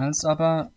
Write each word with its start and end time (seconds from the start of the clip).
Als 0.00 0.24
aber 0.24 0.72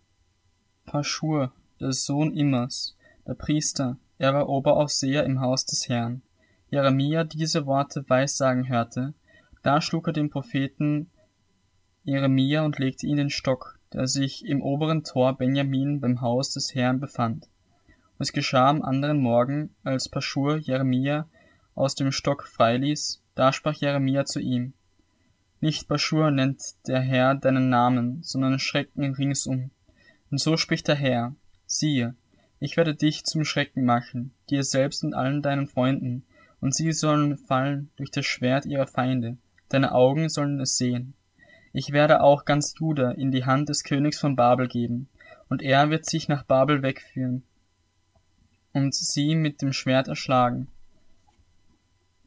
Paschur, 0.85 1.54
der 1.79 1.93
Sohn 1.93 2.33
Immers, 2.33 2.98
der 3.25 3.35
Priester, 3.35 3.98
er 4.17 4.33
war 4.33 4.50
Oberaufseher 4.50 5.24
im 5.24 5.40
Haus 5.40 5.66
des 5.66 5.88
Herrn, 5.88 6.24
Jeremia 6.69 7.24
diese 7.24 7.66
Worte 7.66 8.04
weissagen 8.09 8.68
hörte, 8.68 9.14
da 9.62 9.80
schlug 9.80 10.07
er 10.07 10.12
den 10.14 10.30
Propheten 10.30 11.09
Jeremia 12.04 12.66
und 12.66 12.80
legte 12.80 13.07
ihn 13.07 13.15
den 13.15 13.29
Stock, 13.29 13.79
der 13.93 14.07
sich 14.07 14.45
im 14.45 14.61
oberen 14.61 15.05
Tor 15.05 15.37
Benjamin 15.37 16.01
beim 16.01 16.19
Haus 16.19 16.51
des 16.51 16.75
Herrn 16.75 16.99
befand. 16.99 17.47
Und 17.85 18.23
es 18.23 18.33
geschah 18.33 18.69
am 18.69 18.81
anderen 18.81 19.21
Morgen, 19.21 19.73
als 19.85 20.09
Paschur 20.09 20.57
Jeremia 20.57 21.29
aus 21.75 21.95
dem 21.95 22.11
Stock 22.11 22.45
freiließ, 22.45 23.23
da 23.35 23.53
sprach 23.53 23.75
Jeremia 23.75 24.25
zu 24.25 24.41
ihm, 24.41 24.73
Nicht 25.64 25.88
Paschur 25.88 26.30
nennt 26.30 26.61
der 26.88 27.00
Herr 27.00 27.36
deinen 27.36 27.70
Namen, 27.70 28.21
sondern 28.21 28.59
Schrecken 28.59 29.14
ringsum. 29.14 29.71
Und 30.29 30.42
so 30.42 30.57
spricht 30.57 30.89
der 30.89 30.96
Herr, 30.96 31.37
siehe, 31.65 32.16
ich 32.60 32.76
werde 32.76 32.96
dich 32.96 33.24
zum 33.24 33.46
Schrecken 33.46 33.86
machen, 33.86 34.34
dir 34.50 34.66
selbst 34.66 35.06
und 35.06 35.14
allen 35.14 35.42
deinen 35.42 35.68
Freunden, 35.68 36.26
und 36.60 36.76
sie 36.76 36.92
sollen 36.92 37.38
fallen 37.38 37.90
durch 37.96 38.12
das 38.12 38.26
Schwert 38.26 38.66
ihrer 38.66 38.88
Feinde, 38.88 39.38
deine 39.70 39.94
Augen 39.94 40.28
sollen 40.28 40.60
es 40.60 40.76
sehen. 40.76 41.14
Ich 41.72 41.94
werde 41.94 42.20
auch 42.23 42.44
ganz 42.44 42.76
Juda 42.78 43.12
in 43.12 43.32
die 43.32 43.45
Hand 43.45 43.70
des 43.70 43.86
Königs 43.86 44.20
von 44.20 44.36
Babel 44.36 44.68
geben, 44.68 45.08
und 45.48 45.62
er 45.62 45.90
wird 45.90 46.06
sich 46.06 46.28
nach 46.28 46.44
Babel 46.44 46.82
wegführen 46.82 47.44
und 48.73 48.94
sie 48.94 49.34
mit 49.36 49.62
dem 49.62 49.72
Schwert 49.72 50.09
erschlagen. 50.09 50.68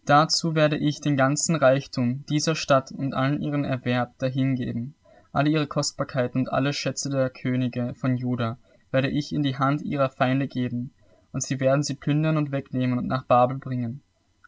Dazu 0.06 0.55
werde 0.55 0.77
ich 0.77 1.01
den 1.01 1.16
ganzen 1.16 1.56
Reichtum 1.56 2.24
dieser 2.27 2.55
Stadt 2.55 2.92
und 2.92 3.12
allen 3.12 3.42
ihren 3.42 3.65
Erwerb 3.65 4.16
dahingeben, 4.19 4.95
alle 5.32 5.51
ihre 5.51 5.66
Kostbarkeiten 5.66 6.42
und 6.42 6.48
alle 6.48 6.73
Schätze 6.73 7.10
der 7.10 7.29
Könige 7.29 7.92
von 7.96 8.16
Juda 8.16 8.57
werde 8.93 9.10
ich 9.10 9.34
in 9.34 9.43
die 9.43 9.59
Hand 9.59 9.82
ihrer 9.82 10.09
Feinde 10.09 10.46
geben, 10.46 10.93
und 11.32 11.43
sie 11.43 11.59
werden 11.59 11.82
sie 11.82 11.96
plündern 11.96 12.37
und 12.37 12.52
wegnehmen 12.52 12.99
und 12.99 13.09
nach 13.09 13.24
Babel 13.24 13.59
bringen. 13.59 14.01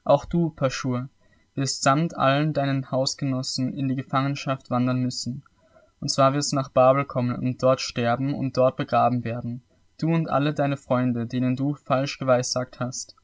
Auch 0.05 0.25
du, 0.25 0.51
Paschur, 0.51 1.09
wirst 1.57 1.83
samt 1.83 2.17
allen 2.17 2.53
deinen 2.53 2.93
Hausgenossen 2.93 3.75
in 3.75 3.89
die 3.89 3.97
Gefangenschaft 3.97 4.71
wandern 4.71 5.01
müssen. 5.01 5.43
Und 6.01 6.09
zwar 6.09 6.35
wirst 6.35 6.53
du 6.53 6.57
nach 6.57 6.69
Babel 6.69 7.05
kommen 7.05 7.35
und 7.35 7.61
dort 7.61 7.81
sterben 7.81 8.33
und 8.33 8.57
dort 8.57 8.77
begraben 8.77 9.25
werden, 9.25 9.65
du 10.01 10.15
und 10.15 10.31
alle 10.31 10.55
deine 10.55 10.77
Freunde, 10.77 11.27
denen 11.27 11.57
du 11.57 11.75
falsch 11.75 12.19
geweissagt 12.19 12.79
hast. 12.79 13.17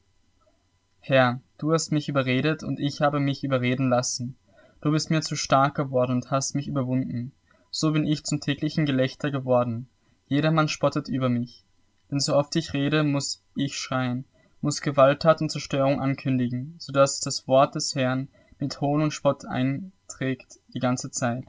Herr, 0.99 1.39
du 1.57 1.73
hast 1.73 1.91
mich 1.91 2.09
überredet 2.09 2.63
und 2.63 2.79
ich 2.79 3.01
habe 3.01 3.19
mich 3.19 3.43
überreden 3.43 3.89
lassen. 3.89 4.35
Du 4.81 4.91
bist 4.91 5.09
mir 5.09 5.21
zu 5.21 5.35
stark 5.35 5.75
geworden 5.75 6.13
und 6.13 6.31
hast 6.31 6.55
mich 6.55 6.67
überwunden. 6.67 7.31
So 7.71 7.91
bin 7.91 8.05
ich 8.05 8.23
zum 8.23 8.39
täglichen 8.39 8.85
Gelächter 8.85 9.31
geworden. 9.31 9.87
Jedermann 10.27 10.67
spottet 10.67 11.09
über 11.09 11.29
mich. 11.29 11.65
Denn 12.11 12.19
so 12.19 12.35
oft 12.35 12.55
ich 12.55 12.73
rede, 12.73 13.03
muss 13.03 13.43
ich 13.55 13.77
schreien, 13.77 14.25
muss 14.61 14.81
Gewalttat 14.81 15.41
und 15.41 15.49
Zerstörung 15.49 15.99
ankündigen, 15.99 16.75
so 16.77 16.93
dass 16.93 17.19
das 17.19 17.47
Wort 17.47 17.75
des 17.75 17.95
Herrn 17.95 18.29
mit 18.59 18.79
Hohn 18.81 19.01
und 19.01 19.11
Spott 19.11 19.45
einträgt 19.45 20.59
die 20.73 20.79
ganze 20.79 21.11
Zeit. 21.11 21.45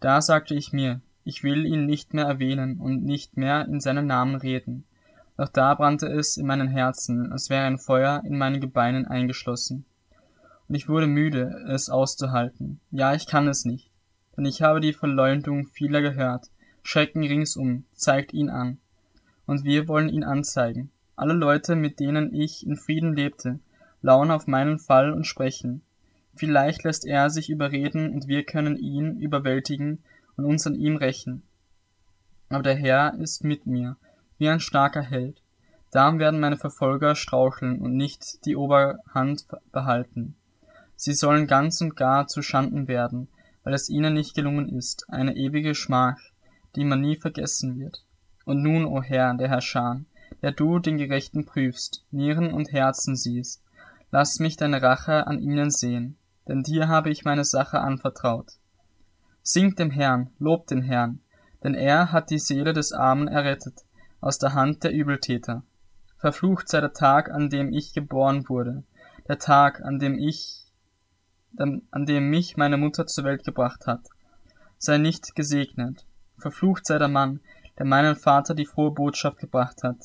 Da 0.00 0.20
sagte 0.20 0.54
ich 0.54 0.72
mir, 0.72 1.00
ich 1.24 1.42
will 1.42 1.66
ihn 1.66 1.86
nicht 1.86 2.14
mehr 2.14 2.26
erwähnen 2.26 2.78
und 2.78 3.04
nicht 3.04 3.36
mehr 3.36 3.66
in 3.66 3.80
seinem 3.80 4.06
Namen 4.06 4.36
reden. 4.36 4.84
Doch 5.36 5.48
da 5.48 5.74
brannte 5.74 6.06
es 6.06 6.36
in 6.36 6.46
meinem 6.46 6.68
Herzen, 6.68 7.30
als 7.30 7.50
wäre 7.50 7.64
ein 7.64 7.78
Feuer 7.78 8.22
in 8.24 8.38
meinen 8.38 8.60
Gebeinen 8.60 9.06
eingeschlossen. 9.06 9.84
Und 10.68 10.74
ich 10.74 10.88
wurde 10.88 11.06
müde, 11.06 11.64
es 11.68 11.90
auszuhalten. 11.90 12.80
Ja, 12.90 13.14
ich 13.14 13.26
kann 13.26 13.46
es 13.46 13.64
nicht. 13.64 13.90
Denn 14.36 14.46
ich 14.46 14.62
habe 14.62 14.80
die 14.80 14.92
Verleumdung 14.92 15.66
vieler 15.66 16.02
gehört. 16.02 16.46
Schrecken 16.82 17.22
ringsum, 17.22 17.84
zeigt 17.92 18.32
ihn 18.32 18.48
an. 18.48 18.78
Und 19.46 19.64
wir 19.64 19.88
wollen 19.88 20.08
ihn 20.08 20.24
anzeigen. 20.24 20.90
Alle 21.14 21.34
Leute, 21.34 21.76
mit 21.76 22.00
denen 22.00 22.34
ich 22.34 22.66
in 22.66 22.76
Frieden 22.76 23.14
lebte, 23.14 23.58
lauern 24.02 24.30
auf 24.30 24.46
meinen 24.46 24.78
Fall 24.78 25.12
und 25.12 25.26
sprechen. 25.26 25.82
Vielleicht 26.34 26.84
lässt 26.84 27.06
er 27.06 27.30
sich 27.30 27.48
überreden 27.48 28.12
und 28.12 28.28
wir 28.28 28.44
können 28.44 28.76
ihn 28.76 29.18
überwältigen 29.18 30.00
und 30.36 30.44
uns 30.44 30.66
an 30.66 30.74
ihm 30.74 30.96
rächen. 30.96 31.42
Aber 32.50 32.62
der 32.62 32.76
Herr 32.76 33.14
ist 33.14 33.42
mit 33.42 33.66
mir, 33.66 33.96
wie 34.38 34.48
ein 34.48 34.60
starker 34.60 35.02
Held. 35.02 35.42
Darum 35.90 36.18
werden 36.18 36.40
meine 36.40 36.56
Verfolger 36.56 37.14
straucheln 37.14 37.80
und 37.80 37.96
nicht 37.96 38.44
die 38.44 38.56
Oberhand 38.56 39.46
behalten. 39.72 40.36
Sie 40.94 41.14
sollen 41.14 41.46
ganz 41.46 41.80
und 41.80 41.96
gar 41.96 42.26
zu 42.26 42.42
Schanden 42.42 42.88
werden, 42.88 43.28
weil 43.64 43.74
es 43.74 43.88
ihnen 43.88 44.14
nicht 44.14 44.34
gelungen 44.34 44.68
ist, 44.68 45.06
eine 45.08 45.36
ewige 45.36 45.74
Schmach, 45.74 46.18
die 46.74 46.84
man 46.84 47.00
nie 47.00 47.16
vergessen 47.16 47.78
wird. 47.78 48.04
Und 48.44 48.62
nun, 48.62 48.84
o 48.84 49.02
Herr, 49.02 49.34
der 49.34 49.48
Herrscher, 49.48 50.02
der 50.42 50.52
du 50.52 50.78
den 50.78 50.98
Gerechten 50.98 51.46
prüfst, 51.46 52.04
Nieren 52.10 52.52
und 52.52 52.72
Herzen 52.72 53.16
siehst. 53.16 53.62
Lass 54.10 54.38
mich 54.38 54.56
deine 54.56 54.82
Rache 54.82 55.26
an 55.26 55.40
ihnen 55.40 55.70
sehen, 55.70 56.16
denn 56.46 56.62
dir 56.62 56.88
habe 56.88 57.10
ich 57.10 57.24
meine 57.24 57.44
Sache 57.44 57.80
anvertraut. 57.80 58.52
Singt 59.42 59.78
dem 59.78 59.90
Herrn, 59.90 60.30
lobt 60.38 60.70
den 60.70 60.82
Herrn, 60.82 61.20
denn 61.62 61.74
er 61.74 62.12
hat 62.12 62.30
die 62.30 62.38
Seele 62.38 62.72
des 62.72 62.92
Armen 62.92 63.28
errettet 63.28 63.85
aus 64.26 64.38
der 64.38 64.54
Hand 64.54 64.84
der 64.84 64.92
Übeltäter. 64.92 65.62
Verflucht 66.18 66.68
sei 66.68 66.80
der 66.80 66.92
Tag, 66.92 67.30
an 67.30 67.50
dem 67.50 67.72
ich 67.72 67.92
geboren 67.92 68.48
wurde, 68.48 68.84
der 69.28 69.38
Tag, 69.38 69.80
an 69.82 69.98
dem 69.98 70.18
ich, 70.18 70.64
an 71.56 72.06
dem 72.06 72.28
mich 72.30 72.56
meine 72.56 72.76
Mutter 72.76 73.06
zur 73.06 73.24
Welt 73.24 73.44
gebracht 73.44 73.86
hat. 73.86 74.06
Sei 74.78 74.98
nicht 74.98 75.34
gesegnet. 75.34 76.04
Verflucht 76.38 76.86
sei 76.86 76.98
der 76.98 77.08
Mann, 77.08 77.40
der 77.78 77.86
meinen 77.86 78.16
Vater 78.16 78.54
die 78.54 78.66
frohe 78.66 78.90
Botschaft 78.90 79.38
gebracht 79.38 79.82
hat 79.82 79.96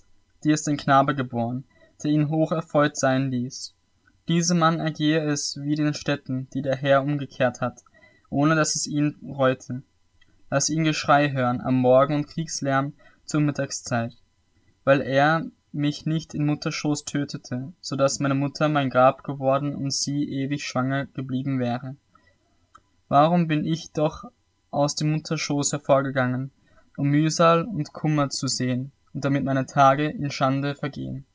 dir 0.44 0.54
ist 0.54 0.68
ein 0.68 0.78
Knabe 0.78 1.16
geboren, 1.16 1.66
der 2.04 2.12
ihn 2.12 2.30
hoch 2.30 2.52
erfreut 2.52 2.98
sein 2.98 3.32
ließ. 3.32 3.76
Diesem 4.28 4.60
Mann 4.60 4.80
ergehe 4.80 5.22
es 5.22 5.58
wie 5.62 5.76
den 5.76 5.94
Städten, 5.94 6.48
die 6.54 6.62
der 6.62 6.76
Herr 6.76 7.04
umgekehrt 7.04 7.62
hat, 7.62 7.82
ohne 8.30 8.56
dass 8.56 8.76
es 8.76 8.88
ihn 8.88 9.16
reute. 9.24 9.84
Lass 10.50 10.70
ihn 10.70 10.84
Geschrei 10.84 11.32
hören 11.32 11.62
am 11.62 11.76
Morgen 11.76 12.16
und 12.16 12.28
Kriegslärm 12.28 12.94
zur 13.32 13.42
Mittagszeit, 13.42 14.18
weil 14.84 15.00
er 15.00 15.46
mich 15.72 16.06
nicht 16.06 16.34
in 16.34 16.46
Mutterschoß 16.46 17.06
tötete, 17.06 17.72
so 17.80 17.96
dass 17.96 18.20
meine 18.20 18.36
Mutter 18.36 18.68
mein 18.68 18.90
Grab 18.90 19.24
geworden 19.24 19.74
und 19.74 19.94
sie 19.94 20.30
ewig 20.30 20.66
schwanger 20.66 21.06
geblieben 21.06 21.58
wäre. 21.58 21.96
Warum 23.08 23.48
bin 23.48 23.64
ich 23.64 23.94
doch 23.94 24.26
aus 24.70 24.96
dem 24.96 25.12
Mutterschoß 25.12 25.72
hervorgegangen, 25.72 26.52
um 26.98 27.08
Mühsal 27.08 27.64
und 27.64 27.94
Kummer 27.94 28.30
zu 28.30 28.48
sehen, 28.48 28.92
und 29.14 29.24
damit 29.24 29.46
meine 29.46 29.66
Tage 29.66 30.10
in 30.10 30.30
Schande 30.30 30.76
vergehen. 30.76 31.26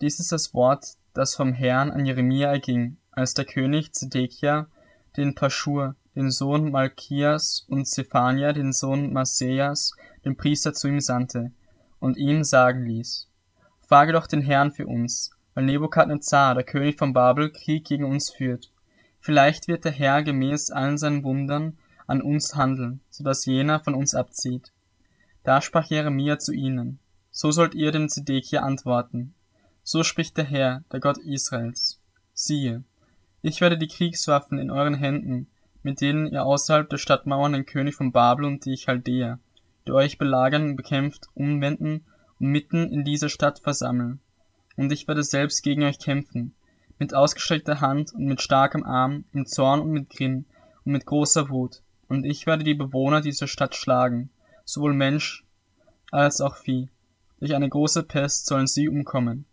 Dies 0.00 0.20
ist 0.20 0.32
das 0.32 0.54
Wort, 0.54 0.96
das 1.12 1.34
vom 1.34 1.52
Herrn 1.52 1.90
an 1.90 2.06
Jeremia 2.06 2.50
erging, 2.50 2.98
als 3.10 3.34
der 3.34 3.44
König 3.44 3.92
Zedekia 3.94 4.68
den 5.16 5.34
Paschur, 5.34 5.94
den 6.14 6.30
Sohn 6.30 6.70
Malchias 6.70 7.64
und 7.68 7.86
Zephania, 7.86 8.52
den 8.52 8.72
Sohn 8.72 9.12
Maseas, 9.12 9.92
den 10.24 10.36
Priester 10.36 10.72
zu 10.72 10.88
ihm 10.88 11.00
sandte 11.00 11.52
und 11.98 12.16
ihm 12.16 12.44
sagen 12.44 12.86
ließ, 12.86 13.28
Frage 13.86 14.12
doch 14.12 14.26
den 14.26 14.40
Herrn 14.40 14.72
für 14.72 14.86
uns, 14.86 15.30
weil 15.54 15.64
Nebukadnezar, 15.64 16.54
der 16.54 16.64
König 16.64 16.98
von 16.98 17.12
Babel, 17.12 17.50
Krieg 17.50 17.84
gegen 17.84 18.04
uns 18.04 18.30
führt. 18.30 18.70
Vielleicht 19.20 19.68
wird 19.68 19.84
der 19.84 19.92
Herr 19.92 20.22
gemäß 20.22 20.70
allen 20.70 20.98
seinen 20.98 21.24
Wundern 21.24 21.78
an 22.06 22.22
uns 22.22 22.54
handeln, 22.54 23.00
so 23.10 23.24
dass 23.24 23.46
jener 23.46 23.80
von 23.80 23.94
uns 23.94 24.14
abzieht. 24.14 24.72
Da 25.42 25.60
sprach 25.60 25.86
Jeremia 25.86 26.38
zu 26.38 26.52
ihnen, 26.52 26.98
so 27.30 27.50
sollt 27.50 27.74
ihr 27.74 27.92
dem 27.92 28.08
Zedekia 28.08 28.60
antworten. 28.60 29.34
So 29.82 30.02
spricht 30.02 30.36
der 30.36 30.44
Herr, 30.44 30.82
der 30.92 31.00
Gott 31.00 31.18
Israels. 31.18 32.00
Siehe, 32.32 32.84
ich 33.42 33.60
werde 33.60 33.76
die 33.76 33.88
Kriegswaffen 33.88 34.58
in 34.58 34.70
euren 34.70 34.94
Händen, 34.94 35.48
mit 35.84 36.00
denen 36.00 36.26
ihr 36.26 36.44
außerhalb 36.44 36.88
der 36.88 36.98
Stadtmauern 36.98 37.52
den 37.52 37.66
König 37.66 37.94
von 37.94 38.10
Babel 38.10 38.46
und 38.46 38.64
die 38.64 38.76
Chaldäer, 38.76 39.38
die 39.86 39.92
euch 39.92 40.18
belagern 40.18 40.76
bekämpft, 40.76 41.28
umwenden 41.34 42.04
und 42.40 42.48
mitten 42.48 42.90
in 42.90 43.04
dieser 43.04 43.28
Stadt 43.28 43.60
versammeln. 43.60 44.18
Und 44.76 44.90
ich 44.90 45.06
werde 45.06 45.22
selbst 45.22 45.62
gegen 45.62 45.84
euch 45.84 45.98
kämpfen, 45.98 46.54
mit 46.98 47.14
ausgestreckter 47.14 47.80
Hand 47.80 48.12
und 48.14 48.24
mit 48.24 48.40
starkem 48.40 48.82
Arm, 48.82 49.24
im 49.32 49.46
Zorn 49.46 49.80
und 49.80 49.90
mit 49.90 50.10
Grimm 50.10 50.46
und 50.84 50.92
mit 50.92 51.06
großer 51.06 51.50
Wut, 51.50 51.82
und 52.08 52.24
ich 52.24 52.46
werde 52.46 52.64
die 52.64 52.74
Bewohner 52.74 53.20
dieser 53.20 53.46
Stadt 53.46 53.74
schlagen, 53.74 54.30
sowohl 54.64 54.94
Mensch 54.94 55.44
als 56.10 56.40
auch 56.40 56.56
Vieh. 56.56 56.88
Durch 57.40 57.54
eine 57.54 57.68
große 57.68 58.04
Pest 58.04 58.46
sollen 58.46 58.66
sie 58.66 58.88
umkommen. 58.88 59.44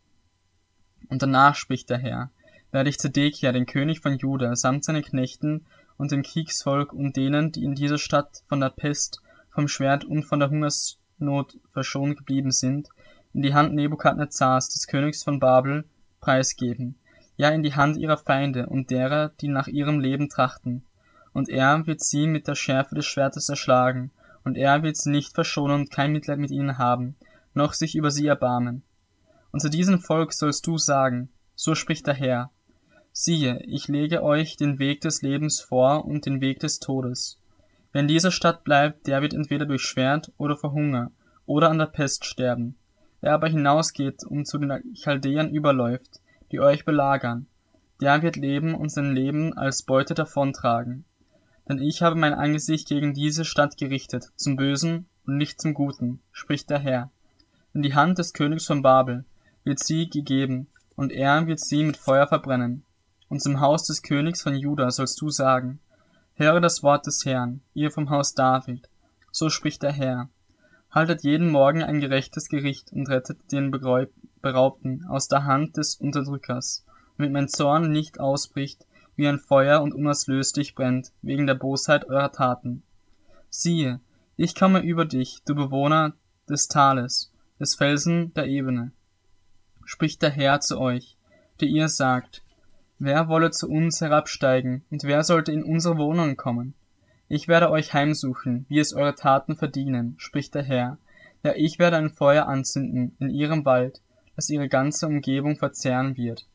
Und 1.09 1.21
danach 1.21 1.55
spricht 1.55 1.89
der 1.89 1.97
Herr, 1.97 2.31
werde 2.71 2.89
ich 2.89 2.99
Zedekia, 2.99 3.51
den 3.51 3.65
König 3.65 3.99
von 3.99 4.17
Juda, 4.17 4.55
samt 4.55 4.85
seinen 4.85 5.03
Knechten 5.03 5.65
und 6.01 6.11
dem 6.11 6.23
Kriegsvolk 6.23 6.93
und 6.93 7.15
denen, 7.15 7.51
die 7.51 7.63
in 7.63 7.75
dieser 7.75 7.99
Stadt 7.99 8.41
von 8.47 8.59
der 8.59 8.71
Pest, 8.71 9.21
vom 9.51 9.67
Schwert 9.67 10.03
und 10.03 10.23
von 10.23 10.39
der 10.39 10.49
Hungersnot 10.49 11.59
verschont 11.69 12.17
geblieben 12.17 12.49
sind, 12.49 12.89
in 13.35 13.43
die 13.43 13.53
Hand 13.53 13.75
Nebukadnezars, 13.75 14.69
des 14.69 14.87
Königs 14.87 15.21
von 15.23 15.39
Babel, 15.39 15.85
preisgeben, 16.19 16.95
ja 17.37 17.49
in 17.49 17.61
die 17.61 17.75
Hand 17.75 17.97
ihrer 17.97 18.17
Feinde 18.17 18.65
und 18.65 18.89
derer, 18.89 19.29
die 19.41 19.47
nach 19.47 19.67
ihrem 19.67 19.99
Leben 19.99 20.27
trachten, 20.27 20.83
und 21.33 21.49
er 21.49 21.85
wird 21.85 22.01
sie 22.01 22.25
mit 22.25 22.47
der 22.47 22.55
Schärfe 22.55 22.95
des 22.95 23.05
Schwertes 23.05 23.47
erschlagen, 23.47 24.09
und 24.43 24.57
er 24.57 24.81
wird 24.81 24.97
sie 24.97 25.11
nicht 25.11 25.35
verschonen 25.35 25.81
und 25.81 25.91
kein 25.91 26.13
Mitleid 26.13 26.39
mit 26.39 26.49
ihnen 26.49 26.79
haben, 26.79 27.15
noch 27.53 27.73
sich 27.73 27.95
über 27.95 28.09
sie 28.09 28.25
erbarmen. 28.25 28.81
Und 29.51 29.59
zu 29.59 29.69
diesem 29.69 29.99
Volk 29.99 30.33
sollst 30.33 30.65
du 30.65 30.79
sagen, 30.79 31.29
so 31.53 31.75
spricht 31.75 32.07
der 32.07 32.15
Herr, 32.15 32.49
siehe, 33.11 33.61
ich 33.65 33.87
lege 33.87 34.23
euch 34.23 34.57
den 34.57 34.79
Weg 34.79 35.01
des 35.01 35.21
Lebens 35.21 35.59
vor 35.59 36.05
und 36.05 36.25
den 36.25 36.41
Weg 36.41 36.59
des 36.59 36.79
Todes. 36.79 37.39
Wer 37.91 38.01
in 38.01 38.07
dieser 38.07 38.31
Stadt 38.31 38.63
bleibt, 38.63 39.07
der 39.07 39.21
wird 39.21 39.33
entweder 39.33 39.65
durch 39.65 39.81
Schwert 39.81 40.31
oder 40.37 40.55
vor 40.55 40.71
Hunger 40.71 41.11
oder 41.45 41.69
an 41.69 41.77
der 41.77 41.87
Pest 41.87 42.25
sterben. 42.25 42.75
Wer 43.19 43.33
aber 43.33 43.47
hinausgeht 43.47 44.23
und 44.23 44.47
zu 44.47 44.57
den 44.57 44.95
Chaldäern 44.95 45.49
überläuft, 45.49 46.21
die 46.51 46.59
euch 46.59 46.85
belagern, 46.85 47.47
der 47.99 48.21
wird 48.23 48.35
leben 48.35 48.73
und 48.73 48.89
sein 48.89 49.13
Leben 49.13 49.57
als 49.57 49.83
Beute 49.83 50.13
davontragen. 50.13 51.05
Denn 51.69 51.79
ich 51.79 52.01
habe 52.01 52.15
mein 52.15 52.33
Angesicht 52.33 52.87
gegen 52.87 53.13
diese 53.13 53.45
Stadt 53.45 53.77
gerichtet, 53.77 54.31
zum 54.35 54.55
Bösen 54.55 55.05
und 55.27 55.37
nicht 55.37 55.61
zum 55.61 55.73
Guten, 55.73 56.19
spricht 56.31 56.69
der 56.69 56.79
Herr. 56.79 57.11
In 57.73 57.83
die 57.83 57.93
Hand 57.93 58.17
des 58.17 58.33
Königs 58.33 58.65
von 58.65 58.81
Babel 58.81 59.25
wird 59.63 59.79
sie 59.79 60.09
gegeben, 60.09 60.67
und 60.95 61.11
er 61.11 61.47
wird 61.47 61.59
sie 61.59 61.83
mit 61.83 61.97
Feuer 61.97 62.27
verbrennen. 62.27 62.83
Und 63.31 63.41
zum 63.41 63.61
Haus 63.61 63.85
des 63.85 64.01
Königs 64.01 64.41
von 64.41 64.57
Juda 64.57 64.91
sollst 64.91 65.21
du 65.21 65.29
sagen, 65.29 65.79
Höre 66.33 66.59
das 66.59 66.83
Wort 66.83 67.07
des 67.07 67.23
Herrn, 67.23 67.61
ihr 67.73 67.89
vom 67.89 68.09
Haus 68.09 68.33
David. 68.33 68.89
So 69.31 69.49
spricht 69.49 69.83
der 69.83 69.93
Herr. 69.93 70.29
Haltet 70.91 71.23
jeden 71.23 71.49
Morgen 71.49 71.81
ein 71.81 72.01
gerechtes 72.01 72.49
Gericht 72.49 72.91
und 72.91 73.07
rettet 73.07 73.53
den 73.53 73.71
Beraubten 73.71 75.05
aus 75.05 75.29
der 75.29 75.45
Hand 75.45 75.77
des 75.77 75.95
Unterdrückers, 75.95 76.83
damit 77.17 77.31
mein 77.31 77.47
Zorn 77.47 77.89
nicht 77.89 78.19
ausbricht 78.19 78.85
wie 79.15 79.29
ein 79.29 79.39
Feuer 79.39 79.81
und 79.81 79.93
unauslöslich 79.93 80.75
brennt, 80.75 81.13
wegen 81.21 81.47
der 81.47 81.55
Bosheit 81.55 82.09
eurer 82.09 82.33
Taten. 82.33 82.83
Siehe, 83.49 84.01
ich 84.35 84.55
komme 84.55 84.81
über 84.81 85.05
dich, 85.05 85.41
du 85.45 85.55
Bewohner 85.55 86.15
des 86.49 86.67
Tales, 86.67 87.31
des 87.61 87.75
Felsen 87.75 88.33
der 88.33 88.47
Ebene. 88.47 88.91
Spricht 89.85 90.21
der 90.21 90.31
Herr 90.31 90.59
zu 90.59 90.77
euch, 90.77 91.15
der 91.61 91.69
ihr 91.69 91.87
sagt, 91.87 92.43
wer 93.01 93.27
wolle 93.27 93.49
zu 93.49 93.67
uns 93.67 93.99
herabsteigen, 93.99 94.85
und 94.91 95.03
wer 95.03 95.23
sollte 95.23 95.51
in 95.51 95.63
unsere 95.63 95.97
Wohnungen 95.97 96.37
kommen? 96.37 96.75
Ich 97.27 97.47
werde 97.47 97.71
euch 97.71 97.93
heimsuchen, 97.93 98.65
wie 98.69 98.77
es 98.77 98.93
eure 98.93 99.15
Taten 99.15 99.55
verdienen, 99.55 100.13
spricht 100.17 100.53
der 100.53 100.63
Herr. 100.63 100.97
Ja, 101.43 101.53
ich 101.55 101.79
werde 101.79 101.97
ein 101.97 102.11
Feuer 102.11 102.47
anzünden 102.47 103.15
in 103.19 103.31
ihrem 103.31 103.65
Wald, 103.65 104.01
das 104.35 104.49
ihre 104.49 104.69
ganze 104.69 105.07
Umgebung 105.07 105.57
verzehren 105.57 106.15
wird. 106.15 106.47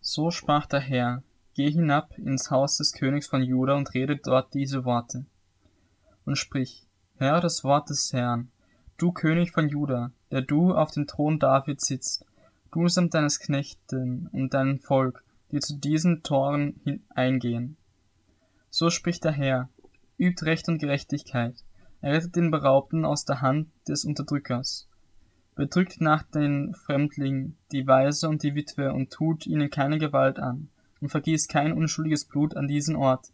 So 0.00 0.30
sprach 0.30 0.66
der 0.66 0.80
Herr, 0.80 1.22
Geh 1.54 1.70
hinab 1.70 2.16
ins 2.16 2.52
Haus 2.52 2.76
des 2.76 2.92
Königs 2.92 3.26
von 3.26 3.42
Juda 3.42 3.74
und 3.74 3.92
rede 3.92 4.16
dort 4.16 4.54
diese 4.54 4.84
Worte. 4.84 5.26
Und 6.24 6.36
sprich, 6.36 6.86
Hör 7.16 7.40
das 7.40 7.64
Wort 7.64 7.90
des 7.90 8.12
Herrn, 8.12 8.50
du 9.00 9.12
König 9.12 9.52
von 9.52 9.68
Juda, 9.68 10.12
der 10.30 10.42
du 10.42 10.74
auf 10.74 10.90
dem 10.90 11.06
Thron 11.06 11.38
David 11.38 11.80
sitzt, 11.80 12.24
du 12.70 12.86
samt 12.88 13.14
deines 13.14 13.40
Knechten 13.40 14.28
und 14.32 14.52
deinem 14.52 14.78
Volk, 14.78 15.24
die 15.50 15.60
zu 15.60 15.76
diesen 15.76 16.22
Toren 16.22 17.00
eingehen. 17.08 17.76
So 18.68 18.90
spricht 18.90 19.24
der 19.24 19.32
Herr, 19.32 19.68
übt 20.18 20.44
Recht 20.44 20.68
und 20.68 20.78
Gerechtigkeit, 20.78 21.54
er 22.02 22.12
rettet 22.12 22.36
den 22.36 22.50
Beraubten 22.50 23.04
aus 23.04 23.24
der 23.24 23.40
Hand 23.40 23.68
des 23.88 24.04
Unterdrückers, 24.04 24.86
bedrückt 25.54 26.00
nach 26.00 26.22
den 26.22 26.74
Fremdlingen 26.74 27.56
die 27.72 27.86
Weise 27.86 28.28
und 28.28 28.42
die 28.42 28.54
Witwe 28.54 28.92
und 28.92 29.10
tut 29.10 29.46
ihnen 29.46 29.70
keine 29.70 29.98
Gewalt 29.98 30.38
an 30.38 30.68
und 31.00 31.08
vergießt 31.08 31.48
kein 31.48 31.72
unschuldiges 31.72 32.26
Blut 32.26 32.54
an 32.54 32.68
diesen 32.68 32.96
Ort. 32.96 33.28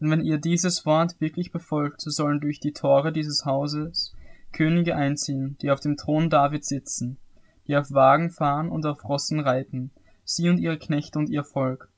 Denn 0.00 0.10
wenn 0.10 0.24
ihr 0.24 0.38
dieses 0.38 0.86
Wort 0.86 1.20
wirklich 1.20 1.52
befolgt, 1.52 2.00
so 2.00 2.10
sollen 2.10 2.40
durch 2.40 2.60
die 2.60 2.72
Tore 2.72 3.12
dieses 3.12 3.44
Hauses 3.44 4.14
Könige 4.52 4.96
einziehen, 4.96 5.56
die 5.60 5.70
auf 5.70 5.80
dem 5.80 5.96
Thron 5.96 6.30
David 6.30 6.64
sitzen, 6.64 7.18
die 7.66 7.76
auf 7.76 7.92
Wagen 7.92 8.30
fahren 8.30 8.68
und 8.68 8.86
auf 8.86 9.04
Rossen 9.04 9.40
reiten, 9.40 9.90
sie 10.24 10.48
und 10.48 10.58
ihre 10.58 10.78
Knechte 10.78 11.18
und 11.18 11.30
ihr 11.30 11.44
Volk. 11.44 11.90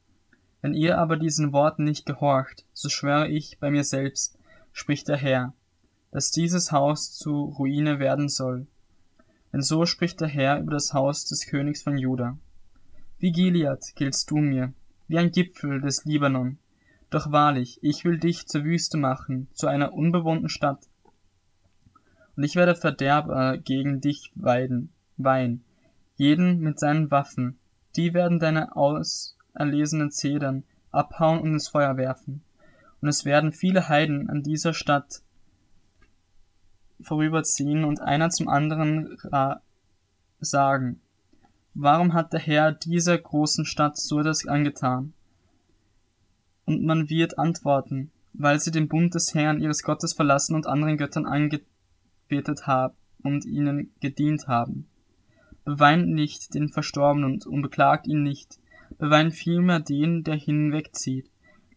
Wenn 0.62 0.74
ihr 0.74 0.98
aber 0.98 1.16
diesen 1.16 1.52
Worten 1.52 1.84
nicht 1.84 2.06
gehorcht, 2.06 2.66
so 2.72 2.88
schwöre 2.88 3.28
ich 3.28 3.58
bei 3.60 3.70
mir 3.70 3.84
selbst, 3.84 4.38
spricht 4.72 5.08
der 5.08 5.16
Herr, 5.16 5.54
dass 6.10 6.30
dieses 6.30 6.72
Haus 6.72 7.12
zu 7.12 7.44
Ruine 7.44 7.98
werden 7.98 8.28
soll, 8.28 8.66
denn 9.52 9.62
so 9.62 9.86
spricht 9.86 10.20
der 10.20 10.28
Herr 10.28 10.60
über 10.60 10.72
das 10.72 10.92
Haus 10.92 11.24
des 11.24 11.46
Königs 11.46 11.82
von 11.82 11.98
Juda. 11.98 12.38
Wie 13.18 13.32
Gilead 13.32 13.94
giltst 13.96 14.30
du 14.30 14.38
mir, 14.38 14.72
wie 15.08 15.18
ein 15.18 15.30
Gipfel 15.30 15.80
des 15.80 16.04
Libanon. 16.04 16.58
Doch 17.10 17.32
wahrlich, 17.32 17.78
ich 17.82 18.04
will 18.04 18.18
dich 18.18 18.46
zur 18.46 18.64
Wüste 18.64 18.96
machen, 18.96 19.48
zu 19.52 19.66
einer 19.66 19.92
unbewohnten 19.92 20.48
Stadt. 20.48 20.88
Und 22.40 22.44
ich 22.44 22.56
werde 22.56 22.74
Verderber 22.74 23.58
gegen 23.58 24.00
dich 24.00 24.32
weiden, 24.34 24.88
wein, 25.18 25.62
jeden 26.16 26.60
mit 26.60 26.78
seinen 26.78 27.10
Waffen. 27.10 27.58
Die 27.96 28.14
werden 28.14 28.38
deine 28.38 28.74
auserlesenen 28.76 30.10
Zedern 30.10 30.64
abhauen 30.90 31.40
und 31.40 31.52
ins 31.52 31.68
Feuer 31.68 31.98
werfen. 31.98 32.40
Und 33.02 33.08
es 33.08 33.26
werden 33.26 33.52
viele 33.52 33.90
Heiden 33.90 34.30
an 34.30 34.42
dieser 34.42 34.72
Stadt 34.72 35.20
vorüberziehen 37.02 37.84
und 37.84 38.00
einer 38.00 38.30
zum 38.30 38.48
anderen 38.48 39.18
sagen, 40.40 41.02
warum 41.74 42.14
hat 42.14 42.32
der 42.32 42.40
Herr 42.40 42.72
dieser 42.72 43.18
großen 43.18 43.66
Stadt 43.66 43.98
so 43.98 44.18
etwas 44.18 44.46
angetan? 44.46 45.12
Und 46.64 46.84
man 46.84 47.10
wird 47.10 47.38
antworten, 47.38 48.10
weil 48.32 48.58
sie 48.60 48.70
den 48.70 48.88
Bund 48.88 49.14
des 49.14 49.34
Herrn 49.34 49.60
ihres 49.60 49.82
Gottes 49.82 50.14
verlassen 50.14 50.54
und 50.54 50.66
anderen 50.66 50.96
Göttern 50.96 51.26
angebetet 52.30 52.66
haben 52.66 52.94
und 53.22 53.44
ihnen 53.44 53.92
gedient 54.00 54.46
haben. 54.48 54.86
Beweint 55.64 56.08
nicht 56.08 56.54
den 56.54 56.68
Verstorbenen 56.68 57.40
und 57.42 57.62
beklagt 57.62 58.06
ihn 58.06 58.22
nicht, 58.22 58.58
beweint 58.98 59.34
vielmehr 59.34 59.80
den, 59.80 60.24
der 60.24 60.36
hinwegzieht, 60.36 61.30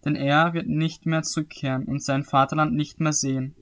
denn 0.05 0.15
er 0.15 0.53
wird 0.53 0.67
nicht 0.67 1.05
mehr 1.05 1.23
zurückkehren 1.23 1.85
und 1.85 2.03
sein 2.03 2.23
Vaterland 2.23 2.73
nicht 2.73 2.99
mehr 2.99 3.13
sehen. 3.13 3.55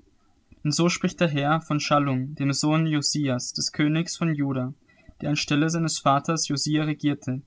Und 0.63 0.73
so 0.75 0.89
spricht 0.89 1.19
der 1.19 1.27
Herr 1.27 1.61
von 1.61 1.79
Schallum, 1.79 2.35
dem 2.35 2.53
Sohn 2.53 2.85
Josias, 2.85 3.53
des 3.53 3.71
Königs 3.71 4.15
von 4.15 4.35
Juda, 4.35 4.73
der 5.21 5.29
anstelle 5.29 5.69
seines 5.69 5.99
Vaters 5.99 6.47
Josia 6.47 6.83
regierte 6.83 7.41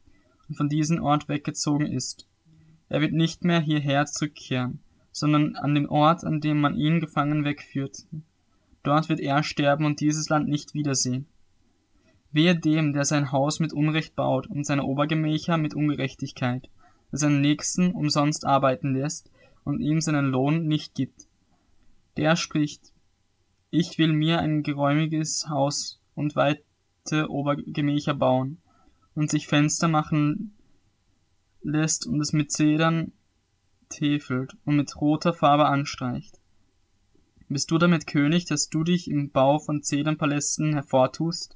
und 0.49 0.57
von 0.57 0.69
diesem 0.69 1.03
Ort 1.03 1.29
weggezogen 1.29 1.87
ist. 1.87 2.27
Er 2.89 3.01
wird 3.01 3.13
nicht 3.13 3.45
mehr 3.45 3.61
hierher 3.61 4.07
zurückkehren, 4.07 4.81
sondern 5.13 5.55
an 5.57 5.75
dem 5.75 5.89
Ort, 5.89 6.25
an 6.25 6.41
dem 6.41 6.61
man 6.61 6.75
ihn 6.75 7.01
gefangen 7.01 7.45
wegführte. 7.45 8.03
Dort 8.85 9.09
wird 9.09 9.19
er 9.19 9.43
sterben 9.43 9.87
und 9.87 10.01
dieses 10.01 10.29
Land 10.29 10.49
nicht 10.49 10.75
wiedersehen. 10.75 11.27
Wehe 12.31 12.55
dem, 12.55 12.93
der 12.93 13.05
sein 13.05 13.33
Haus 13.33 13.59
mit 13.59 13.73
Unrecht 13.73 14.15
baut 14.15 14.47
und 14.47 14.65
seine 14.65 14.85
Obergemächer 14.85 15.57
mit 15.57 15.75
Ungerechtigkeit, 15.75 16.69
der 17.11 17.19
seinen 17.19 17.41
Nächsten 17.41 17.93
umsonst 17.93 18.45
arbeiten 18.45 18.95
lässt 18.95 19.31
und 19.65 19.81
ihm 19.81 20.01
seinen 20.01 20.27
Lohn 20.27 20.67
nicht 20.67 20.95
gibt. 20.95 21.27
Der 22.17 22.37
spricht, 22.37 22.93
ich 23.71 23.99
will 23.99 24.13
mir 24.13 24.41
ein 24.41 24.63
geräumiges 24.63 25.49
Haus 25.49 26.01
und 26.15 26.37
weite 26.37 27.29
Obergemächer 27.29 28.15
bauen 28.15 28.59
und 29.15 29.31
sich 29.31 29.47
Fenster 29.47 29.89
machen 29.89 30.55
lässt 31.63 32.07
und 32.07 32.21
es 32.21 32.33
mit 32.33 32.53
Zedern 32.53 33.13
täfelt 33.89 34.57
und 34.65 34.77
mit 34.77 35.01
roter 35.01 35.33
Farbe 35.33 35.67
anstreicht. 35.67 36.39
Bist 37.55 37.71
du 37.71 37.79
damit 37.79 38.09
König, 38.09 38.47
dass 38.47 38.69
du 38.69 38.83
dich 38.83 39.09
im 39.09 39.31
Bau 39.31 39.61
von 39.61 39.81
Zedernpalästen 39.81 40.73
hervortust? 40.73 41.55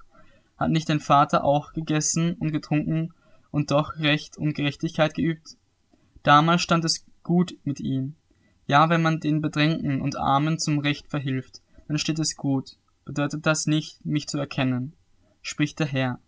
Hat 0.56 0.70
nicht 0.70 0.88
dein 0.88 1.00
Vater 1.00 1.42
auch 1.42 1.72
gegessen 1.72 2.34
und 2.34 2.52
getrunken 2.52 3.12
und 3.50 3.72
doch 3.72 3.98
Recht 3.98 4.38
und 4.38 4.54
Gerechtigkeit 4.54 5.12
geübt? 5.12 5.56
Damals 6.22 6.62
stand 6.62 6.84
es 6.84 7.04
gut 7.24 7.58
mit 7.64 7.80
ihm. 7.80 8.14
Ja, 8.68 8.90
wenn 8.90 9.02
man 9.02 9.18
den 9.18 9.40
Bedrängten 9.40 10.00
und 10.00 10.16
Armen 10.16 10.60
zum 10.60 10.78
Recht 10.78 11.08
verhilft, 11.08 11.62
dann 11.88 11.98
steht 11.98 12.20
es 12.20 12.36
gut. 12.36 12.78
Bedeutet 13.04 13.44
das 13.44 13.66
nicht, 13.66 13.98
mich 14.06 14.28
zu 14.28 14.38
erkennen? 14.38 14.92
Spricht 15.42 15.80
der 15.80 15.88
Herr. 15.88 16.20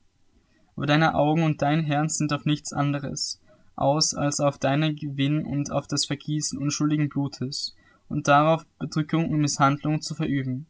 Aber 0.74 0.86
deine 0.86 1.14
Augen 1.14 1.44
und 1.44 1.62
dein 1.62 1.84
Herrn 1.84 2.08
sind 2.08 2.32
auf 2.32 2.44
nichts 2.44 2.72
anderes 2.72 3.40
aus 3.76 4.14
als 4.14 4.40
auf 4.40 4.58
deinen 4.58 4.96
Gewinn 4.96 5.44
und 5.44 5.70
auf 5.70 5.86
das 5.86 6.04
Vergießen 6.04 6.58
unschuldigen 6.58 7.08
Blutes 7.08 7.76
und 8.11 8.29
darauf 8.29 8.67
Bedrückung 8.79 9.31
und 9.31 9.40
Misshandlung 9.40 10.02
zu 10.02 10.14
verüben. 10.14 10.67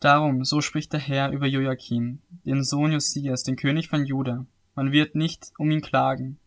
Darum, 0.00 0.44
so 0.44 0.60
spricht 0.60 0.92
der 0.92 1.00
Herr 1.00 1.30
über 1.30 1.46
Joachim, 1.46 2.20
den 2.44 2.64
Sohn 2.64 2.92
Josias, 2.92 3.44
den 3.44 3.56
König 3.56 3.88
von 3.88 4.04
Juda. 4.04 4.46
Man 4.74 4.90
wird 4.90 5.14
nicht 5.14 5.52
um 5.58 5.70
ihn 5.70 5.82
klagen. 5.82 6.38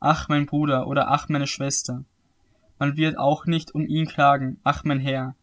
Ach, 0.00 0.28
mein 0.28 0.46
Bruder 0.46 0.86
oder 0.86 1.10
ach, 1.10 1.28
meine 1.28 1.46
Schwester. 1.46 2.04
Man 2.78 2.96
wird 2.96 3.18
auch 3.18 3.46
nicht 3.46 3.74
um 3.74 3.86
ihn 3.86 4.06
klagen. 4.06 4.58
Ach, 4.64 4.84
mein 4.84 5.00
Herr 5.00 5.34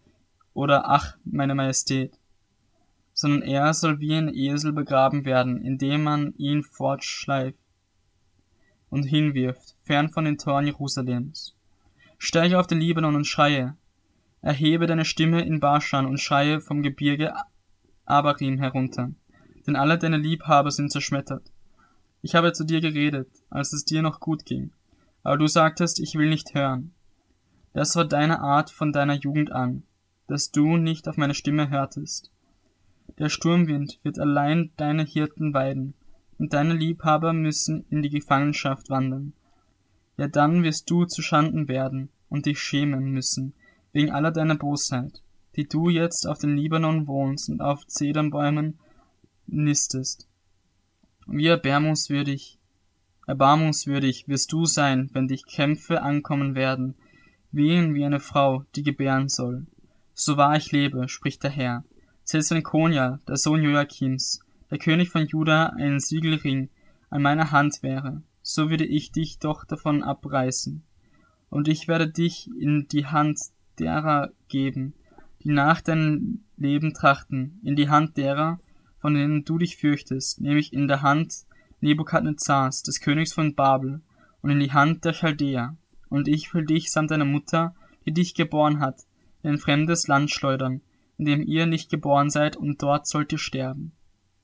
oder 0.54 0.90
ach, 0.90 1.18
meine 1.24 1.54
Majestät, 1.54 2.18
sondern 3.14 3.44
er 3.44 3.74
soll 3.76 4.00
wie 4.00 4.16
ein 4.16 4.34
Esel 4.34 4.74
begraben 4.74 5.24
werden, 5.24 5.62
indem 5.62 6.04
man 6.04 6.34
ihn 6.38 6.64
fortschleift 6.64 7.60
und 8.90 9.04
hinwirft, 9.04 9.76
fern 9.84 10.10
von 10.10 10.26
den 10.26 10.40
Toren 10.40 10.66
Jerusalems. 10.66 11.57
Steige 12.18 12.60
auf 12.60 12.68
den 12.68 12.80
Libanon 12.80 13.16
und 13.16 13.28
schreie, 13.28 13.76
erhebe 14.42 14.88
deine 14.88 15.06
Stimme 15.06 15.42
in 15.42 15.60
Baschan 15.60 16.06
und 16.06 16.20
schreie 16.20 16.62
vom 16.62 16.82
Gebirge 16.82 17.34
Abarim 18.06 18.58
herunter, 18.58 19.12
denn 19.66 19.76
alle 19.76 19.98
deine 19.98 20.18
Liebhaber 20.18 20.72
sind 20.72 20.92
zerschmettert. 20.92 21.52
Ich 22.22 22.36
habe 22.36 22.54
zu 22.54 22.64
dir 22.64 22.82
geredet, 22.82 23.30
als 23.50 23.74
es 23.74 23.86
dir 23.86 24.02
noch 24.02 24.20
gut 24.20 24.46
ging, 24.46 24.72
aber 25.24 25.38
du 25.38 25.48
sagtest, 25.48 26.00
ich 26.00 26.16
will 26.16 26.30
nicht 26.30 26.54
hören. 26.54 26.94
Das 27.74 27.96
war 27.96 28.06
deine 28.06 28.40
Art 28.40 28.72
von 28.72 28.92
deiner 28.92 29.16
Jugend 29.16 29.52
an, 29.52 29.84
dass 30.28 30.52
du 30.52 30.78
nicht 30.78 31.08
auf 31.08 31.18
meine 31.18 31.36
Stimme 31.36 31.70
hörtest. 31.70 32.32
Der 33.20 33.30
Sturmwind 33.30 34.00
wird 34.04 34.20
allein 34.20 34.72
deine 34.78 35.04
Hirten 35.04 35.54
weiden, 35.54 35.94
und 36.40 36.54
deine 36.54 36.74
Liebhaber 36.74 37.34
müssen 37.34 37.86
in 37.90 38.02
die 38.02 38.10
Gefangenschaft 38.10 38.90
wandern. 38.90 39.34
Ja, 40.18 40.28
dann 40.28 40.64
wirst 40.64 40.90
du 40.90 41.06
zu 41.06 41.22
Schanden 41.22 41.68
werden 41.68 42.10
und 42.28 42.48
dich 42.48 42.60
schämen 42.60 43.12
müssen, 43.12 43.54
wegen 43.94 44.12
aller 44.12 44.32
deiner 44.32 44.56
Bosheit, 44.56 45.22
die 45.56 45.68
du 45.68 45.90
jetzt 45.90 46.28
auf 46.28 46.40
den 46.40 46.58
Libanon 46.58 47.08
wohnst 47.08 47.50
und 47.50 47.62
auf 47.62 47.86
Zedernbäumen 47.86 48.80
nistest. 49.46 50.28
Wie 51.28 51.48
erbärmungswürdig, 51.48 52.58
erbarmungswürdig 53.28 54.28
wirst 54.28 54.52
du 54.52 54.66
sein, 54.66 55.10
wenn 55.14 55.28
dich 55.28 55.46
Kämpfe 55.46 56.02
ankommen 56.02 56.56
werden, 56.56 56.96
wehen 57.52 57.94
wie 57.94 58.06
eine 58.06 58.20
Frau, 58.20 58.64
die 58.76 58.84
gebären 58.84 59.30
soll. 59.30 59.68
So 60.14 60.38
wahr 60.38 60.58
ich 60.58 60.72
lebe, 60.72 61.08
spricht 61.10 61.44
der 61.44 61.52
Herr. 61.52 61.84
Selbst 62.24 62.52
wenn 62.52 62.64
Konja, 62.64 63.20
der 63.28 63.38
Sohn 63.38 63.62
Joachims, 63.62 64.40
der 64.72 64.80
König 64.80 65.10
von 65.10 65.28
Juda, 65.28 65.68
einen 65.78 66.00
Siegelring 66.00 66.70
an 67.10 67.22
meiner 67.22 67.52
Hand 67.52 67.84
wäre, 67.84 68.22
so 68.48 68.70
würde 68.70 68.86
ich 68.86 69.12
dich 69.12 69.40
doch 69.40 69.66
davon 69.66 70.04
abreißen. 70.04 70.82
Und 71.50 71.68
ich 71.68 71.90
werde 71.90 72.08
dich 72.08 72.50
in 72.58 72.88
die 72.90 73.06
Hand 73.06 73.38
derer 73.78 74.32
geben, 74.48 74.94
die 75.44 75.50
nach 75.50 75.82
deinem 75.82 76.46
Leben 76.56 76.94
trachten, 76.94 77.60
in 77.62 77.76
die 77.76 77.90
Hand 77.90 78.16
derer, 78.16 78.62
von 79.00 79.16
denen 79.16 79.44
du 79.44 79.58
dich 79.58 79.76
fürchtest, 79.76 80.40
nämlich 80.40 80.72
in 80.72 80.88
der 80.88 81.02
Hand 81.02 81.46
Nebukadnezars, 81.82 82.84
des 82.84 83.02
Königs 83.02 83.34
von 83.34 83.54
Babel, 83.54 84.02
und 84.42 84.50
in 84.50 84.62
die 84.62 84.72
Hand 84.72 85.04
der 85.04 85.14
Chaldäer. 85.14 85.76
Und 86.08 86.30
ich 86.30 86.54
will 86.54 86.66
dich 86.66 86.90
samt 86.90 87.12
deiner 87.12 87.26
Mutter, 87.26 87.76
die 88.06 88.14
dich 88.14 88.34
geboren 88.34 88.80
hat, 88.80 89.02
in 89.44 89.52
ein 89.52 89.58
fremdes 89.58 90.08
Land 90.08 90.32
schleudern, 90.32 90.80
in 91.18 91.26
dem 91.26 91.42
ihr 91.42 91.66
nicht 91.66 91.90
geboren 91.90 92.30
seid, 92.30 92.56
und 92.56 92.82
dort 92.82 93.08
sollt 93.08 93.34
ihr 93.34 93.40
sterben. 93.40 93.92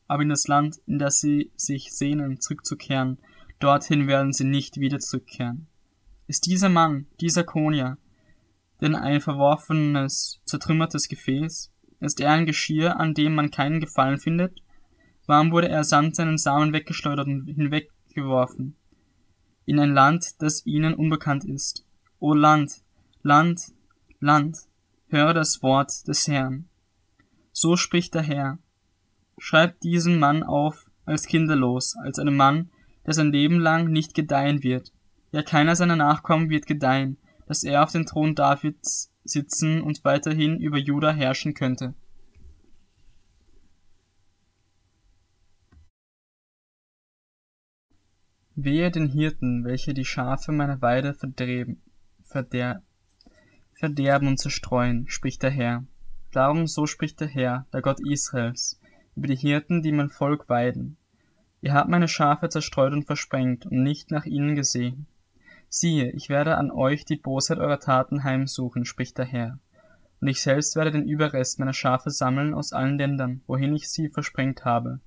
Aber 0.07 0.23
in 0.23 0.29
das 0.29 0.49
Land, 0.49 0.81
in 0.87 0.99
das 0.99 1.19
sie 1.19 1.51
sich 1.55 1.93
sehnen, 1.93 2.41
zurückzukehren, 2.41 3.17
dorthin 3.63 4.07
werden 4.07 4.33
sie 4.33 4.43
nicht 4.43 4.77
wieder 4.77 4.99
zurückkehren. 4.99 5.67
Ist 6.27 6.45
dieser 6.45 6.69
Mann, 6.69 7.07
dieser 7.21 7.43
Konia, 7.43 7.97
denn 8.81 8.95
ein 8.95 9.21
verworfenes, 9.21 10.41
zertrümmertes 10.45 11.07
Gefäß? 11.07 11.71
Ist 11.99 12.19
er 12.19 12.31
ein 12.31 12.45
Geschirr, 12.45 12.99
an 12.99 13.13
dem 13.13 13.35
man 13.35 13.51
keinen 13.51 13.79
Gefallen 13.79 14.17
findet? 14.17 14.61
Warum 15.25 15.51
wurde 15.51 15.69
er 15.69 15.85
samt 15.85 16.15
seinen 16.15 16.37
Samen 16.37 16.73
weggeschleudert 16.73 17.27
und 17.27 17.47
hinweggeworfen? 17.47 18.75
In 19.65 19.79
ein 19.79 19.93
Land, 19.93 20.41
das 20.41 20.65
ihnen 20.65 20.93
unbekannt 20.93 21.45
ist. 21.45 21.85
O 22.19 22.33
Land, 22.33 22.83
Land, 23.21 23.71
Land, 24.19 24.57
höre 25.07 25.33
das 25.33 25.63
Wort 25.63 26.05
des 26.07 26.27
Herrn. 26.27 26.67
So 27.53 27.77
spricht 27.77 28.15
der 28.15 28.23
Herr. 28.23 28.59
Schreibt 29.37 29.83
diesen 29.83 30.19
Mann 30.19 30.43
auf 30.43 30.85
als 31.05 31.25
kinderlos, 31.25 31.95
als 31.95 32.19
einen 32.19 32.35
Mann, 32.35 32.69
der 33.05 33.13
sein 33.13 33.31
Leben 33.31 33.59
lang 33.59 33.91
nicht 33.91 34.13
gedeihen 34.13 34.63
wird. 34.63 34.91
Ja, 35.31 35.41
keiner 35.41 35.75
seiner 35.75 35.95
Nachkommen 35.95 36.49
wird 36.49 36.67
gedeihen, 36.67 37.17
dass 37.47 37.63
er 37.63 37.83
auf 37.83 37.91
den 37.91 38.05
Thron 38.05 38.35
Davids 38.35 39.11
sitzen 39.23 39.81
und 39.81 40.03
weiterhin 40.03 40.59
über 40.59 40.77
Juda 40.77 41.11
herrschen 41.11 41.53
könnte. 41.53 41.93
Wehe 48.55 48.91
den 48.91 49.07
Hirten, 49.07 49.65
welche 49.65 49.95
die 49.95 50.05
Schafe 50.05 50.51
meiner 50.51 50.81
Weide 50.81 51.13
verdreben, 51.15 51.81
verder 52.21 52.83
verderben 53.73 54.27
und 54.27 54.37
zerstreuen, 54.37 55.09
spricht 55.09 55.43
der 55.43 55.49
Herr. 55.49 55.85
Darum 56.31 56.67
so 56.67 56.85
spricht 56.85 57.19
der 57.19 57.27
Herr, 57.27 57.67
der 57.73 57.81
Gott 57.81 57.99
Israels, 57.99 58.79
über 59.15 59.27
die 59.27 59.35
Hirten, 59.35 59.81
die 59.81 59.91
mein 59.91 60.09
Volk 60.09 60.47
weiden. 60.47 60.97
Ihr 61.63 61.73
habt 61.73 61.89
meine 61.89 62.09
Schafe 62.09 62.49
zerstreut 62.49 62.91
und 62.91 63.05
versprengt 63.05 63.65
und 63.65 63.83
nicht 63.83 64.11
nach 64.11 64.25
ihnen 64.25 64.53
gesehen. 64.53 65.07
Siehe, 65.69 66.11
ich 66.11 66.27
werde 66.27 66.57
an 66.57 66.71
euch 66.71 67.05
die 67.05 67.15
Bosheit 67.15 67.57
eurer 67.57 67.79
Taten 67.79 68.25
heimsuchen, 68.25 68.83
spricht 68.83 69.17
der 69.17 69.23
Herr. 69.23 69.59
Und 70.19 70.27
ich 70.27 70.41
selbst 70.41 70.75
werde 70.75 70.91
den 70.91 71.07
Überrest 71.07 71.59
meiner 71.59 71.71
Schafe 71.71 72.09
sammeln 72.09 72.53
aus 72.53 72.73
allen 72.73 72.97
Ländern, 72.97 73.43
wohin 73.47 73.73
ich 73.73 73.89
sie 73.89 74.09
versprengt 74.09 74.65
habe. 74.65 74.99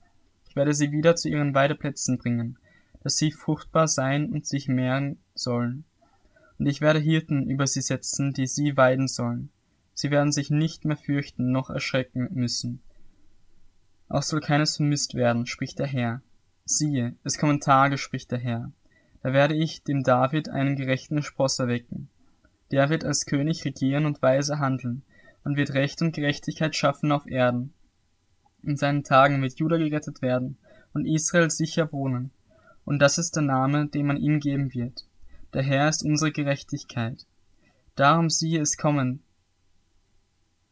Ich 0.48 0.56
werde 0.56 0.72
sie 0.72 0.92
wieder 0.92 1.14
zu 1.14 1.28
ihren 1.28 1.54
Weideplätzen 1.54 2.16
bringen, 2.16 2.58
dass 3.02 3.18
sie 3.18 3.32
fruchtbar 3.32 3.86
sein 3.86 4.32
und 4.32 4.46
sich 4.46 4.66
mehren 4.66 5.18
sollen. 5.34 5.84
Und 6.58 6.64
ich 6.64 6.80
werde 6.80 7.00
Hirten 7.00 7.50
über 7.50 7.66
sie 7.66 7.82
setzen, 7.82 8.32
die 8.32 8.46
sie 8.46 8.78
weiden 8.78 9.08
sollen. 9.08 9.50
Sie 9.92 10.10
werden 10.10 10.32
sich 10.32 10.48
nicht 10.48 10.86
mehr 10.86 10.96
fürchten 10.96 11.52
noch 11.52 11.68
erschrecken 11.68 12.30
müssen. 12.32 12.80
Auch 14.08 14.22
soll 14.22 14.40
keines 14.40 14.76
vermisst 14.76 15.14
werden, 15.14 15.44
spricht 15.44 15.78
der 15.78 15.86
Herr. 15.86 16.22
Siehe, 16.68 17.14
es 17.22 17.38
kommen 17.38 17.60
Tage, 17.60 17.96
spricht 17.96 18.32
der 18.32 18.40
Herr, 18.40 18.72
da 19.22 19.32
werde 19.32 19.54
ich 19.54 19.84
dem 19.84 20.02
David 20.02 20.48
einen 20.48 20.74
gerechten 20.74 21.22
Spross 21.22 21.60
erwecken. 21.60 22.08
Der 22.72 22.90
wird 22.90 23.04
als 23.04 23.24
König 23.24 23.64
regieren 23.64 24.04
und 24.04 24.20
weise 24.20 24.58
handeln 24.58 25.04
und 25.44 25.56
wird 25.56 25.74
Recht 25.74 26.02
und 26.02 26.12
Gerechtigkeit 26.12 26.74
schaffen 26.74 27.12
auf 27.12 27.28
Erden. 27.28 27.72
In 28.64 28.76
seinen 28.76 29.04
Tagen 29.04 29.40
wird 29.42 29.60
Juda 29.60 29.76
gerettet 29.76 30.22
werden 30.22 30.58
und 30.92 31.06
Israel 31.06 31.50
sicher 31.50 31.92
wohnen. 31.92 32.32
Und 32.84 32.98
das 32.98 33.16
ist 33.16 33.36
der 33.36 33.44
Name, 33.44 33.86
den 33.86 34.06
man 34.06 34.16
ihm 34.16 34.40
geben 34.40 34.74
wird. 34.74 35.06
Der 35.54 35.62
Herr 35.62 35.88
ist 35.88 36.04
unsere 36.04 36.32
Gerechtigkeit. 36.32 37.26
Darum 37.94 38.28
siehe 38.28 38.60
es 38.60 38.76
kommen. 38.76 39.22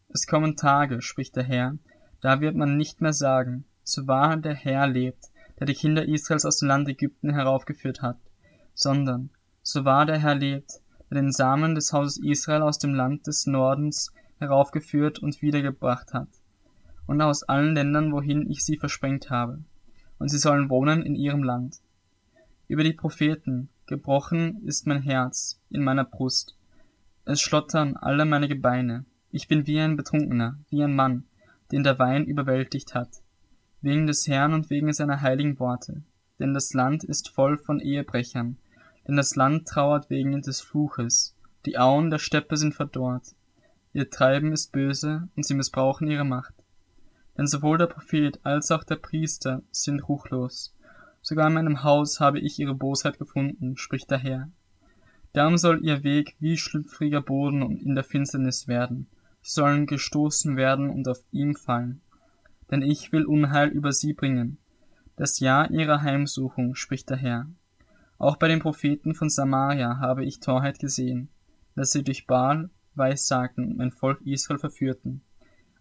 Es 0.09 0.27
kommen 0.27 0.57
Tage, 0.57 1.03
spricht 1.03 1.37
der 1.37 1.45
Herr, 1.45 1.79
da 2.21 2.41
wird 2.41 2.57
man 2.57 2.77
nicht 2.77 3.01
mehr 3.01 3.13
sagen, 3.13 3.65
so 3.85 4.09
wahr 4.09 4.37
der 4.37 4.55
Herr 4.55 4.89
lebt, 4.89 5.31
der 5.59 5.67
die 5.67 5.75
Kinder 5.75 6.07
Israels 6.07 6.45
aus 6.45 6.59
dem 6.59 6.69
Land 6.69 6.89
Ägypten 6.89 7.33
heraufgeführt 7.33 8.03
hat 8.03 8.19
sondern, 8.75 9.31
so 9.63 9.85
wahr 9.85 10.05
der 10.05 10.19
Herr 10.19 10.35
lebt, 10.35 10.81
der 11.11 11.23
den 11.23 11.33
Samen 11.33 11.75
des 11.75 11.93
Hauses 11.93 12.19
Israel 12.19 12.63
aus 12.63 12.79
dem 12.79 12.93
Land 12.95 13.27
des 13.27 13.47
Nordens 13.47 14.13
heraufgeführt 14.39 15.21
und 15.21 15.41
wiedergebracht 15.41 16.13
hat, 16.13 16.29
und 17.07 17.23
aus 17.23 17.45
allen 17.45 17.75
Ländern, 17.75 18.13
wohin 18.13 18.51
ich 18.51 18.65
sie 18.65 18.77
versprengt 18.77 19.31
habe, 19.31 19.63
und 20.19 20.29
sie 20.29 20.39
sollen 20.39 20.69
wohnen 20.69 21.03
in 21.03 21.15
ihrem 21.15 21.43
Land. 21.43 21.81
Über 22.67 22.83
die 22.83 22.93
Propheten, 22.93 23.69
gebrochen 23.87 24.63
ist 24.65 24.87
mein 24.87 25.03
Herz 25.03 25.61
in 25.71 25.83
meiner 25.83 26.05
Brust, 26.05 26.57
es 27.27 27.41
schlottern 27.41 27.97
alle 27.97 28.25
meine 28.25 28.49
Gebeine, 28.49 29.05
ich 29.31 29.49
bin 29.49 29.67
wie 29.67 29.81
ein 29.81 29.97
Betrunkener, 29.97 30.59
wie 30.69 30.83
ein 30.83 30.95
Mann, 30.95 31.25
den 31.73 31.85
der 31.85 31.99
Wein 31.99 32.25
überwältigt 32.25 32.95
hat, 32.95 33.23
wegen 33.85 34.07
des 34.07 34.27
Herrn 34.27 34.55
und 34.55 34.71
wegen 34.71 34.93
seiner 34.93 35.21
heiligen 35.21 35.59
Worte, 35.61 36.03
denn 36.39 36.55
das 36.55 36.73
Land 36.73 37.05
ist 37.05 37.29
voll 37.29 37.57
von 37.57 37.81
Ehebrechern, 37.81 38.57
denn 39.07 39.17
das 39.17 39.37
Land 39.37 39.69
trauert 39.69 40.11
wegen 40.11 40.41
des 40.43 40.61
Fluches, 40.61 41.37
die 41.67 41.79
Auen 41.79 42.11
der 42.11 42.19
Steppe 42.19 42.57
sind 42.57 42.75
verdorrt. 42.75 43.35
Ihr 43.93 44.11
Treiben 44.11 44.53
ist 44.53 44.73
böse, 44.73 45.29
und 45.37 45.47
sie 45.47 45.55
missbrauchen 45.55 46.09
ihre 46.09 46.25
Macht. 46.25 46.55
Denn 47.39 47.47
sowohl 47.47 47.79
der 47.79 47.87
Prophet 47.87 48.39
als 48.43 48.71
auch 48.71 48.85
der 48.85 48.97
Priester 48.97 49.63
sind 49.71 50.09
ruchlos. 50.09 50.75
Sogar 51.23 51.47
in 51.47 51.55
meinem 51.55 51.83
Haus 51.83 52.21
habe 52.21 52.41
ich 52.41 52.59
ihre 52.59 52.75
Bosheit 52.75 53.19
gefunden, 53.19 53.77
spricht 53.77 54.11
der 54.11 54.19
Herr. 54.19 54.51
Darum 55.33 55.57
soll 55.57 55.85
ihr 55.85 56.05
Weg 56.05 56.37
wie 56.39 56.57
schlüpfriger 56.57 57.23
Boden 57.23 57.63
und 57.63 57.83
in 57.83 57.95
der 57.95 58.05
Finsternis 58.05 58.69
werden. 58.69 59.09
Sie 59.43 59.53
sollen 59.53 59.87
gestoßen 59.87 60.57
werden 60.57 60.91
und 60.91 61.09
auf 61.09 61.23
ihm 61.33 61.55
fallen. 61.55 62.03
Denn 62.71 62.83
ich 62.83 63.13
will 63.13 63.25
Unheil 63.25 63.69
über 63.69 63.93
sie 63.93 64.13
bringen. 64.13 64.59
Das 65.17 65.39
Jahr 65.39 65.71
ihrer 65.71 66.03
Heimsuchung, 66.03 66.75
spricht 66.75 67.11
der 67.11 67.17
Herr. 67.17 67.47
Auch 68.19 68.37
bei 68.37 68.49
den 68.49 68.61
Propheten 68.61 69.15
von 69.15 69.29
Samaria 69.29 69.99
habe 69.99 70.25
ich 70.25 70.41
Torheit 70.41 70.79
gesehen, 70.79 71.29
dass 71.77 71.91
sie 71.91 72.03
durch 72.03 72.27
Baal 72.27 72.71
weissagten 72.95 73.65
und 73.65 73.77
mein 73.77 73.91
Volk 73.91 74.21
Israel 74.25 74.59
verführten. 74.59 75.23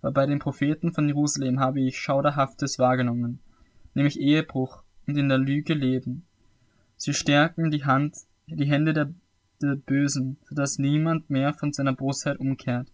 Aber 0.01 0.11
bei 0.11 0.25
den 0.25 0.39
Propheten 0.39 0.93
von 0.93 1.07
Jerusalem 1.07 1.59
habe 1.59 1.81
ich 1.81 1.99
Schauderhaftes 1.99 2.79
wahrgenommen, 2.79 3.39
nämlich 3.93 4.19
Ehebruch 4.19 4.83
und 5.07 5.17
in 5.17 5.29
der 5.29 5.37
Lüge 5.37 5.73
leben. 5.73 6.25
Sie 6.97 7.13
stärken 7.13 7.71
die 7.71 7.85
Hand, 7.85 8.17
die 8.47 8.69
Hände 8.69 8.93
der, 8.93 9.13
der 9.61 9.75
Bösen, 9.75 10.37
so 10.43 10.55
dass 10.55 10.79
niemand 10.79 11.29
mehr 11.29 11.53
von 11.53 11.73
seiner 11.73 11.93
Bosheit 11.93 12.39
umkehrt. 12.39 12.92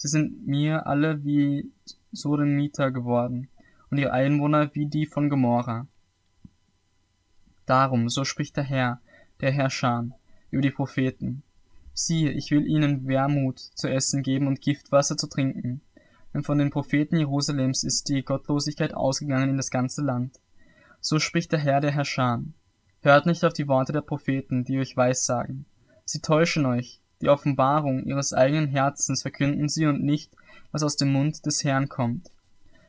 Sie 0.00 0.08
sind 0.08 0.46
mir 0.46 0.86
alle 0.86 1.24
wie 1.24 1.70
Sodomiter 2.10 2.90
geworden 2.90 3.50
und 3.90 3.98
ihre 3.98 4.14
Einwohner 4.14 4.74
wie 4.74 4.86
die 4.86 5.04
von 5.04 5.28
Gomorra. 5.28 5.86
Darum, 7.66 8.08
so 8.08 8.24
spricht 8.24 8.56
der 8.56 8.64
Herr, 8.64 9.02
der 9.42 9.52
Herrscher, 9.52 10.06
über 10.50 10.62
die 10.62 10.70
Propheten. 10.70 11.42
Siehe, 11.92 12.30
ich 12.30 12.50
will 12.50 12.66
ihnen 12.66 13.06
Wermut 13.08 13.58
zu 13.58 13.90
essen 13.90 14.22
geben 14.22 14.46
und 14.46 14.62
Giftwasser 14.62 15.18
zu 15.18 15.26
trinken. 15.26 15.82
Denn 16.32 16.44
von 16.44 16.56
den 16.56 16.70
Propheten 16.70 17.18
Jerusalems 17.18 17.84
ist 17.84 18.08
die 18.08 18.22
Gottlosigkeit 18.22 18.94
ausgegangen 18.94 19.50
in 19.50 19.56
das 19.58 19.70
ganze 19.70 20.00
Land. 20.00 20.40
So 21.02 21.18
spricht 21.18 21.52
der 21.52 21.58
Herr 21.58 21.82
der 21.82 21.90
Herrscher. 21.90 22.42
Hört 23.02 23.26
nicht 23.26 23.44
auf 23.44 23.52
die 23.52 23.68
Worte 23.68 23.92
der 23.92 24.00
Propheten, 24.00 24.64
die 24.64 24.78
euch 24.78 24.96
weissagen. 24.96 25.66
Sie 26.06 26.20
täuschen 26.20 26.64
euch, 26.64 27.02
die 27.20 27.28
Offenbarung 27.28 28.04
ihres 28.04 28.32
eigenen 28.32 28.68
Herzens 28.68 29.22
verkünden 29.22 29.68
sie 29.68 29.86
und 29.86 30.02
nicht, 30.02 30.32
was 30.72 30.82
aus 30.82 30.96
dem 30.96 31.12
Mund 31.12 31.44
des 31.46 31.64
Herrn 31.64 31.88
kommt. 31.88 32.30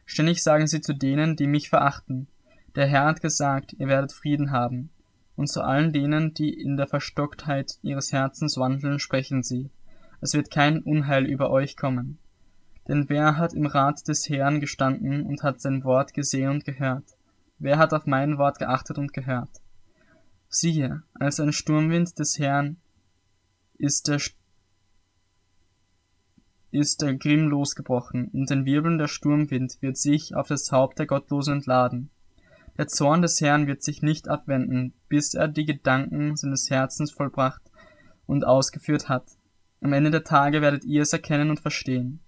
Ständig 0.06 0.44
sagen 0.44 0.68
sie 0.68 0.82
zu 0.82 0.94
denen, 0.94 1.36
die 1.36 1.48
mich 1.48 1.70
verachten. 1.70 2.28
Der 2.76 2.88
Herr 2.88 3.06
hat 3.06 3.22
gesagt, 3.22 3.74
ihr 3.74 3.88
werdet 3.88 4.14
Frieden 4.14 4.52
haben. 4.52 4.90
Und 5.36 5.48
zu 5.48 5.62
allen 5.62 5.92
denen, 5.92 6.34
die 6.34 6.54
in 6.54 6.78
der 6.78 6.88
Verstocktheit 6.88 7.80
ihres 7.82 8.12
Herzens 8.12 8.58
wandeln, 8.58 9.00
sprechen 9.00 9.44
sie. 9.44 9.70
Es 10.20 10.34
wird 10.34 10.52
kein 10.52 10.80
Unheil 10.84 11.26
über 11.26 11.50
euch 11.50 11.76
kommen. 11.76 12.18
Denn 12.88 13.10
wer 13.10 13.38
hat 13.38 13.54
im 13.54 13.66
Rat 13.66 14.08
des 14.08 14.30
Herrn 14.30 14.60
gestanden 14.60 15.26
und 15.26 15.44
hat 15.44 15.62
sein 15.62 15.84
Wort 15.84 16.14
gesehen 16.14 16.50
und 16.50 16.66
gehört? 16.66 17.06
Wer 17.58 17.78
hat 17.78 17.94
auf 17.94 18.06
mein 18.06 18.38
Wort 18.38 18.60
geachtet 18.60 18.98
und 18.98 19.14
gehört? 19.14 19.50
Siehe, 20.50 21.04
als 21.14 21.40
ein 21.40 21.54
Sturmwind 21.54 22.20
des 22.20 22.38
Herrn 22.38 22.78
ist 23.82 24.08
der, 24.08 24.22
ist 26.72 27.02
der 27.02 27.16
Grimm 27.16 27.48
losgebrochen, 27.48 28.28
und 28.28 28.52
ein 28.52 28.66
wirbelnder 28.66 29.08
Sturmwind 29.08 29.82
wird 29.82 29.98
sich 29.98 30.36
auf 30.36 30.48
das 30.48 30.72
Haupt 30.72 31.00
der 31.00 31.08
Gottlosen 31.08 31.56
entladen. 31.56 32.10
Der 32.78 32.88
Zorn 32.88 33.22
des 33.22 33.42
Herrn 33.42 33.68
wird 33.68 33.84
sich 33.84 34.02
nicht 34.02 34.28
abwenden, 34.28 34.94
bis 35.10 35.34
er 35.34 35.48
die 35.48 35.66
Gedanken 35.66 36.36
seines 36.36 36.70
Herzens 36.70 37.12
vollbracht 37.12 37.62
und 38.28 38.46
ausgeführt 38.46 39.10
hat. 39.10 39.26
Am 39.82 39.94
Ende 39.94 40.12
der 40.12 40.24
Tage 40.24 40.62
werdet 40.62 40.86
ihr 40.86 41.02
es 41.02 41.12
erkennen 41.12 41.50
und 41.50 41.60
verstehen. 41.60 42.20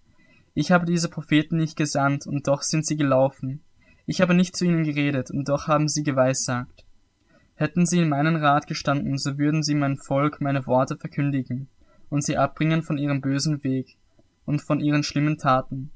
Ich 0.56 0.72
habe 0.72 0.86
diese 0.86 1.08
Propheten 1.08 1.58
nicht 1.58 1.78
gesandt, 1.78 2.26
und 2.26 2.48
doch 2.48 2.64
sind 2.64 2.86
sie 2.86 2.98
gelaufen. 2.98 3.64
Ich 4.06 4.22
habe 4.22 4.34
nicht 4.34 4.56
zu 4.56 4.66
ihnen 4.66 4.84
geredet, 4.84 5.30
und 5.32 5.50
doch 5.50 5.68
haben 5.68 5.88
sie 5.88 6.04
geweissagt. 6.04 6.83
Hätten 7.56 7.86
sie 7.86 8.00
in 8.00 8.10
meinen 8.10 8.36
Rat 8.36 8.68
gestanden, 8.68 9.18
so 9.18 9.38
würden 9.38 9.64
sie 9.64 9.76
mein 9.76 9.98
Volk 9.98 10.42
meine 10.42 10.66
Worte 10.66 10.98
verkündigen 10.98 11.68
und 12.10 12.24
sie 12.24 12.38
abbringen 12.38 12.82
von 12.82 12.98
ihrem 12.98 13.22
bösen 13.22 13.64
Weg 13.64 13.98
und 14.46 14.62
von 14.62 14.80
ihren 14.80 15.04
schlimmen 15.04 15.38
Taten. 15.38 15.92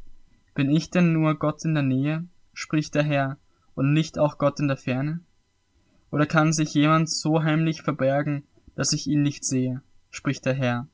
Bin 0.54 0.70
ich 0.70 0.90
denn 0.90 1.14
nur 1.14 1.38
Gott 1.38 1.64
in 1.66 1.74
der 1.74 1.84
Nähe, 1.84 2.26
spricht 2.54 2.96
der 2.96 3.04
Herr, 3.04 3.38
und 3.76 3.94
nicht 3.94 4.18
auch 4.18 4.38
Gott 4.38 4.60
in 4.60 4.68
der 4.68 4.78
Ferne? 4.78 5.20
Oder 6.10 6.26
kann 6.26 6.54
sich 6.54 6.74
jemand 6.74 7.10
so 7.10 7.44
heimlich 7.44 7.82
verbergen, 7.82 8.44
dass 8.76 8.94
ich 8.94 9.08
ihn 9.08 9.22
nicht 9.22 9.46
sehe, 9.46 9.82
spricht 10.10 10.46
der 10.46 10.54
Herr? 10.54 10.88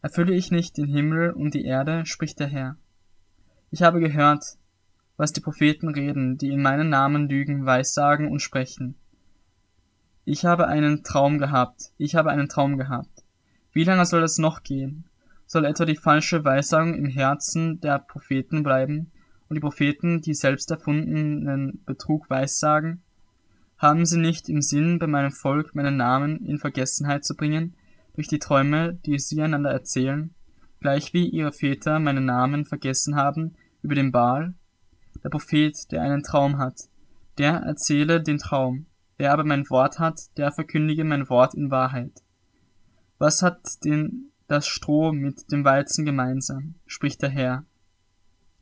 Erfülle 0.00 0.34
ich 0.34 0.50
nicht 0.50 0.76
den 0.76 0.86
Himmel 0.86 1.32
und 1.32 1.54
die 1.54 1.64
Erde, 1.64 2.06
spricht 2.06 2.40
der 2.40 2.46
Herr? 2.46 2.76
Ich 3.70 3.82
habe 3.82 4.00
gehört, 4.00 4.44
was 5.16 5.32
die 5.32 5.40
Propheten 5.40 5.88
reden, 5.88 6.38
die 6.38 6.48
in 6.48 6.62
meinen 6.62 6.88
Namen 6.88 7.28
lügen, 7.28 7.66
weissagen 7.66 8.30
und 8.30 8.40
sprechen. 8.40 8.94
Ich 10.30 10.44
habe 10.44 10.68
einen 10.68 11.04
Traum 11.04 11.38
gehabt, 11.38 11.90
ich 11.96 12.14
habe 12.14 12.28
einen 12.28 12.50
Traum 12.50 12.76
gehabt. 12.76 13.24
Wie 13.72 13.84
lange 13.84 14.04
soll 14.04 14.22
es 14.22 14.36
noch 14.36 14.62
gehen? 14.62 15.06
Soll 15.46 15.64
etwa 15.64 15.86
die 15.86 15.96
falsche 15.96 16.44
Weissagung 16.44 16.92
im 16.92 17.06
Herzen 17.06 17.80
der 17.80 17.98
Propheten 17.98 18.62
bleiben 18.62 19.10
und 19.48 19.54
die 19.54 19.62
Propheten 19.62 20.20
die 20.20 20.34
selbst 20.34 20.70
erfundenen 20.70 21.82
Betrug 21.86 22.28
weissagen? 22.28 23.00
Haben 23.78 24.04
sie 24.04 24.18
nicht 24.18 24.50
im 24.50 24.60
Sinn, 24.60 24.98
bei 24.98 25.06
meinem 25.06 25.30
Volk 25.30 25.74
meinen 25.74 25.96
Namen 25.96 26.44
in 26.44 26.58
Vergessenheit 26.58 27.24
zu 27.24 27.34
bringen, 27.34 27.74
durch 28.14 28.28
die 28.28 28.38
Träume, 28.38 28.98
die 29.06 29.18
sie 29.18 29.40
einander 29.40 29.70
erzählen, 29.70 30.34
gleich 30.80 31.14
wie 31.14 31.26
ihre 31.26 31.52
Väter 31.52 32.00
meinen 32.00 32.26
Namen 32.26 32.66
vergessen 32.66 33.16
haben 33.16 33.54
über 33.80 33.94
den 33.94 34.12
Baal? 34.12 34.52
Der 35.24 35.30
Prophet, 35.30 35.90
der 35.90 36.02
einen 36.02 36.22
Traum 36.22 36.58
hat, 36.58 36.82
der 37.38 37.54
erzähle 37.62 38.22
den 38.22 38.36
Traum, 38.36 38.84
Wer 39.18 39.32
aber 39.32 39.44
mein 39.44 39.68
Wort 39.68 39.98
hat, 39.98 40.36
der 40.38 40.52
verkündige 40.52 41.04
mein 41.04 41.28
Wort 41.28 41.54
in 41.54 41.72
Wahrheit. 41.72 42.22
Was 43.18 43.42
hat 43.42 43.84
denn 43.84 44.30
das 44.46 44.68
Stroh 44.68 45.12
mit 45.12 45.50
dem 45.50 45.64
Weizen 45.64 46.04
gemeinsam? 46.04 46.76
spricht 46.86 47.20
der 47.20 47.28
Herr. 47.28 47.66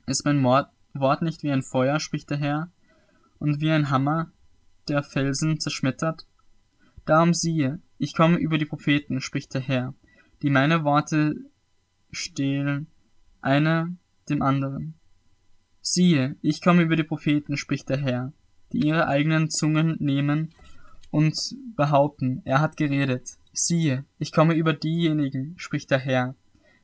Ist 0.06 0.24
mein 0.24 0.42
Wort 0.42 1.22
nicht 1.22 1.42
wie 1.42 1.52
ein 1.52 1.62
Feuer, 1.62 2.00
spricht 2.00 2.30
der 2.30 2.38
Herr, 2.38 2.70
und 3.38 3.60
wie 3.60 3.70
ein 3.70 3.90
Hammer, 3.90 4.32
der 4.88 5.02
Felsen 5.02 5.60
zerschmettert? 5.60 6.26
Darum 7.04 7.34
siehe, 7.34 7.80
ich 7.98 8.14
komme 8.14 8.38
über 8.38 8.56
die 8.56 8.64
Propheten, 8.64 9.20
spricht 9.20 9.52
der 9.52 9.60
Herr, 9.60 9.94
die 10.40 10.50
meine 10.50 10.84
Worte 10.84 11.36
stehlen, 12.10 12.86
einer 13.42 13.94
dem 14.30 14.40
anderen. 14.40 14.94
Siehe, 15.82 16.36
ich 16.40 16.62
komme 16.62 16.82
über 16.82 16.96
die 16.96 17.04
Propheten, 17.04 17.58
spricht 17.58 17.90
der 17.90 17.98
Herr, 17.98 18.32
die 18.72 18.86
ihre 18.86 19.08
eigenen 19.08 19.50
Zungen 19.50 19.96
nehmen 19.98 20.54
und 21.10 21.36
behaupten, 21.76 22.42
er 22.44 22.60
hat 22.60 22.76
geredet. 22.76 23.38
Siehe, 23.52 24.04
ich 24.18 24.32
komme 24.32 24.54
über 24.54 24.72
diejenigen, 24.72 25.54
spricht 25.56 25.90
der 25.90 25.98
Herr, 25.98 26.34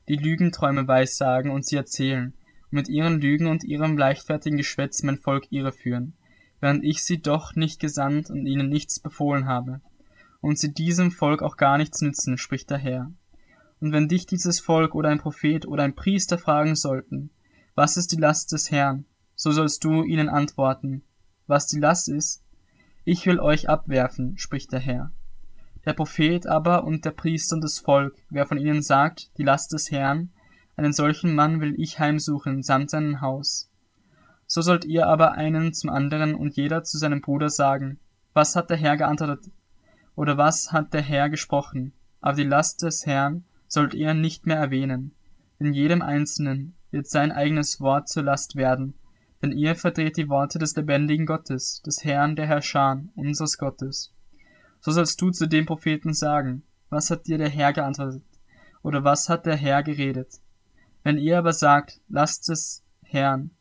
die 0.07 0.15
Lügenträume 0.15 0.87
weissagen 0.87 1.51
und 1.51 1.65
sie 1.65 1.75
erzählen, 1.75 2.33
und 2.65 2.73
mit 2.73 2.89
ihren 2.89 3.21
Lügen 3.21 3.47
und 3.47 3.63
ihrem 3.63 3.97
leichtfertigen 3.97 4.57
Geschwätz 4.57 5.03
mein 5.03 5.17
Volk 5.17 5.45
irreführen, 5.51 6.13
während 6.59 6.83
ich 6.83 7.03
sie 7.03 7.21
doch 7.21 7.55
nicht 7.55 7.79
gesandt 7.79 8.29
und 8.29 8.47
ihnen 8.47 8.69
nichts 8.69 8.99
befohlen 8.99 9.45
habe, 9.45 9.81
und 10.41 10.57
sie 10.57 10.73
diesem 10.73 11.11
Volk 11.11 11.41
auch 11.41 11.57
gar 11.57 11.77
nichts 11.77 12.01
nützen, 12.01 12.37
spricht 12.37 12.69
der 12.69 12.79
Herr. 12.79 13.11
Und 13.79 13.91
wenn 13.91 14.07
dich 14.07 14.25
dieses 14.25 14.59
Volk 14.59 14.95
oder 14.95 15.09
ein 15.09 15.19
Prophet 15.19 15.67
oder 15.67 15.83
ein 15.83 15.95
Priester 15.95 16.37
fragen 16.37 16.75
sollten, 16.75 17.29
was 17.75 17.97
ist 17.97 18.11
die 18.11 18.17
Last 18.17 18.51
des 18.51 18.71
Herrn, 18.71 19.05
so 19.35 19.51
sollst 19.51 19.83
du 19.83 20.03
ihnen 20.03 20.29
antworten, 20.29 21.03
was 21.47 21.67
die 21.67 21.79
Last 21.79 22.09
ist. 22.09 22.43
Ich 23.03 23.25
will 23.25 23.39
euch 23.39 23.69
abwerfen, 23.69 24.37
spricht 24.37 24.71
der 24.71 24.79
Herr. 24.79 25.11
Der 25.85 25.93
Prophet 25.93 26.47
aber 26.47 26.85
und 26.85 27.03
der 27.03 27.11
Priester 27.11 27.55
und 27.55 27.63
das 27.63 27.79
Volk, 27.79 28.15
wer 28.29 28.45
von 28.45 28.57
ihnen 28.57 28.81
sagt, 28.81 29.37
die 29.37 29.43
Last 29.43 29.73
des 29.73 29.91
Herrn, 29.91 30.31
einen 30.75 30.93
solchen 30.93 31.35
Mann 31.35 31.59
will 31.59 31.75
ich 31.77 31.99
heimsuchen, 31.99 32.63
samt 32.63 32.89
seinem 32.89 33.21
Haus. 33.21 33.69
So 34.47 34.61
sollt 34.61 34.85
ihr 34.85 35.07
aber 35.07 35.33
einen 35.33 35.73
zum 35.73 35.89
anderen 35.89 36.35
und 36.35 36.55
jeder 36.55 36.83
zu 36.83 36.97
seinem 36.97 37.21
Bruder 37.21 37.49
sagen, 37.49 37.99
was 38.33 38.55
hat 38.55 38.69
der 38.69 38.77
Herr 38.77 38.97
geantwortet, 38.97 39.51
oder 40.15 40.37
was 40.37 40.71
hat 40.71 40.93
der 40.93 41.01
Herr 41.01 41.29
gesprochen, 41.29 41.93
aber 42.21 42.37
die 42.37 42.43
Last 42.43 42.81
des 42.81 43.05
Herrn 43.05 43.43
sollt 43.67 43.93
ihr 43.93 44.13
nicht 44.13 44.45
mehr 44.45 44.57
erwähnen, 44.57 45.13
denn 45.59 45.73
jedem 45.73 46.01
Einzelnen 46.01 46.75
wird 46.91 47.07
sein 47.07 47.31
eigenes 47.31 47.81
Wort 47.81 48.07
zur 48.07 48.23
Last 48.23 48.55
werden, 48.55 48.93
denn 49.43 49.51
ihr 49.51 49.75
verdreht 49.75 50.15
die 50.15 50.29
Worte 50.29 50.57
des 50.57 50.73
lebendigen 50.77 51.25
Gottes, 51.25 51.81
des 51.85 52.05
Herrn 52.05 52.37
der 52.37 52.47
Herrscher, 52.47 53.03
unseres 53.13 53.57
Gottes. 53.57 54.13
So 54.79 54.91
sollst 54.91 55.21
du 55.21 55.31
zu 55.31 55.47
dem 55.47 55.65
Propheten 55.65 56.13
sagen, 56.13 56.63
was 56.89 57.11
hat 57.11 57.27
dir 57.27 57.37
der 57.37 57.49
Herr 57.49 57.73
geantwortet, 57.73 58.23
oder 58.83 59.03
was 59.03 59.27
hat 59.27 59.45
der 59.45 59.57
Herr 59.57 59.83
geredet? 59.83 60.39
Wenn 61.03 61.17
ihr 61.17 61.37
aber 61.37 61.51
sagt, 61.51 61.99
lasst 62.07 62.49
es 62.49 62.85
Herrn, 63.03 63.51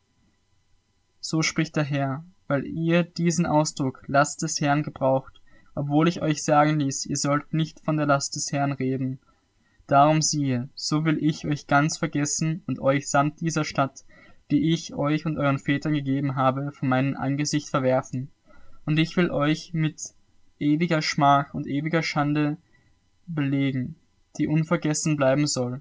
so 1.18 1.42
spricht 1.42 1.74
der 1.74 1.84
Herr, 1.84 2.24
weil 2.46 2.64
ihr 2.64 3.02
diesen 3.02 3.46
Ausdruck 3.46 4.04
Last 4.06 4.42
des 4.42 4.60
Herrn 4.60 4.84
gebraucht, 4.84 5.40
obwohl 5.74 6.06
ich 6.06 6.22
euch 6.22 6.44
sagen 6.44 6.78
ließ, 6.78 7.06
ihr 7.06 7.16
sollt 7.16 7.54
nicht 7.54 7.80
von 7.80 7.96
der 7.96 8.06
Last 8.06 8.36
des 8.36 8.52
Herrn 8.52 8.72
reden. 8.72 9.18
Darum 9.88 10.22
siehe, 10.22 10.68
so 10.74 11.04
will 11.04 11.18
ich 11.20 11.46
euch 11.46 11.66
ganz 11.66 11.98
vergessen 11.98 12.62
und 12.66 12.78
euch 12.78 13.08
samt 13.08 13.40
dieser 13.40 13.64
Stadt 13.64 14.04
die 14.52 14.72
ich 14.72 14.94
euch 14.94 15.24
und 15.24 15.38
euren 15.38 15.58
Vätern 15.58 15.94
gegeben 15.94 16.36
habe, 16.36 16.72
von 16.72 16.88
meinem 16.88 17.16
Angesicht 17.16 17.70
verwerfen. 17.70 18.28
Und 18.84 18.98
ich 18.98 19.16
will 19.16 19.30
euch 19.30 19.72
mit 19.72 20.00
ewiger 20.58 21.00
Schmach 21.00 21.54
und 21.54 21.66
ewiger 21.66 22.02
Schande 22.02 22.58
belegen, 23.26 23.96
die 24.36 24.46
unvergessen 24.46 25.16
bleiben 25.16 25.46
soll. 25.46 25.80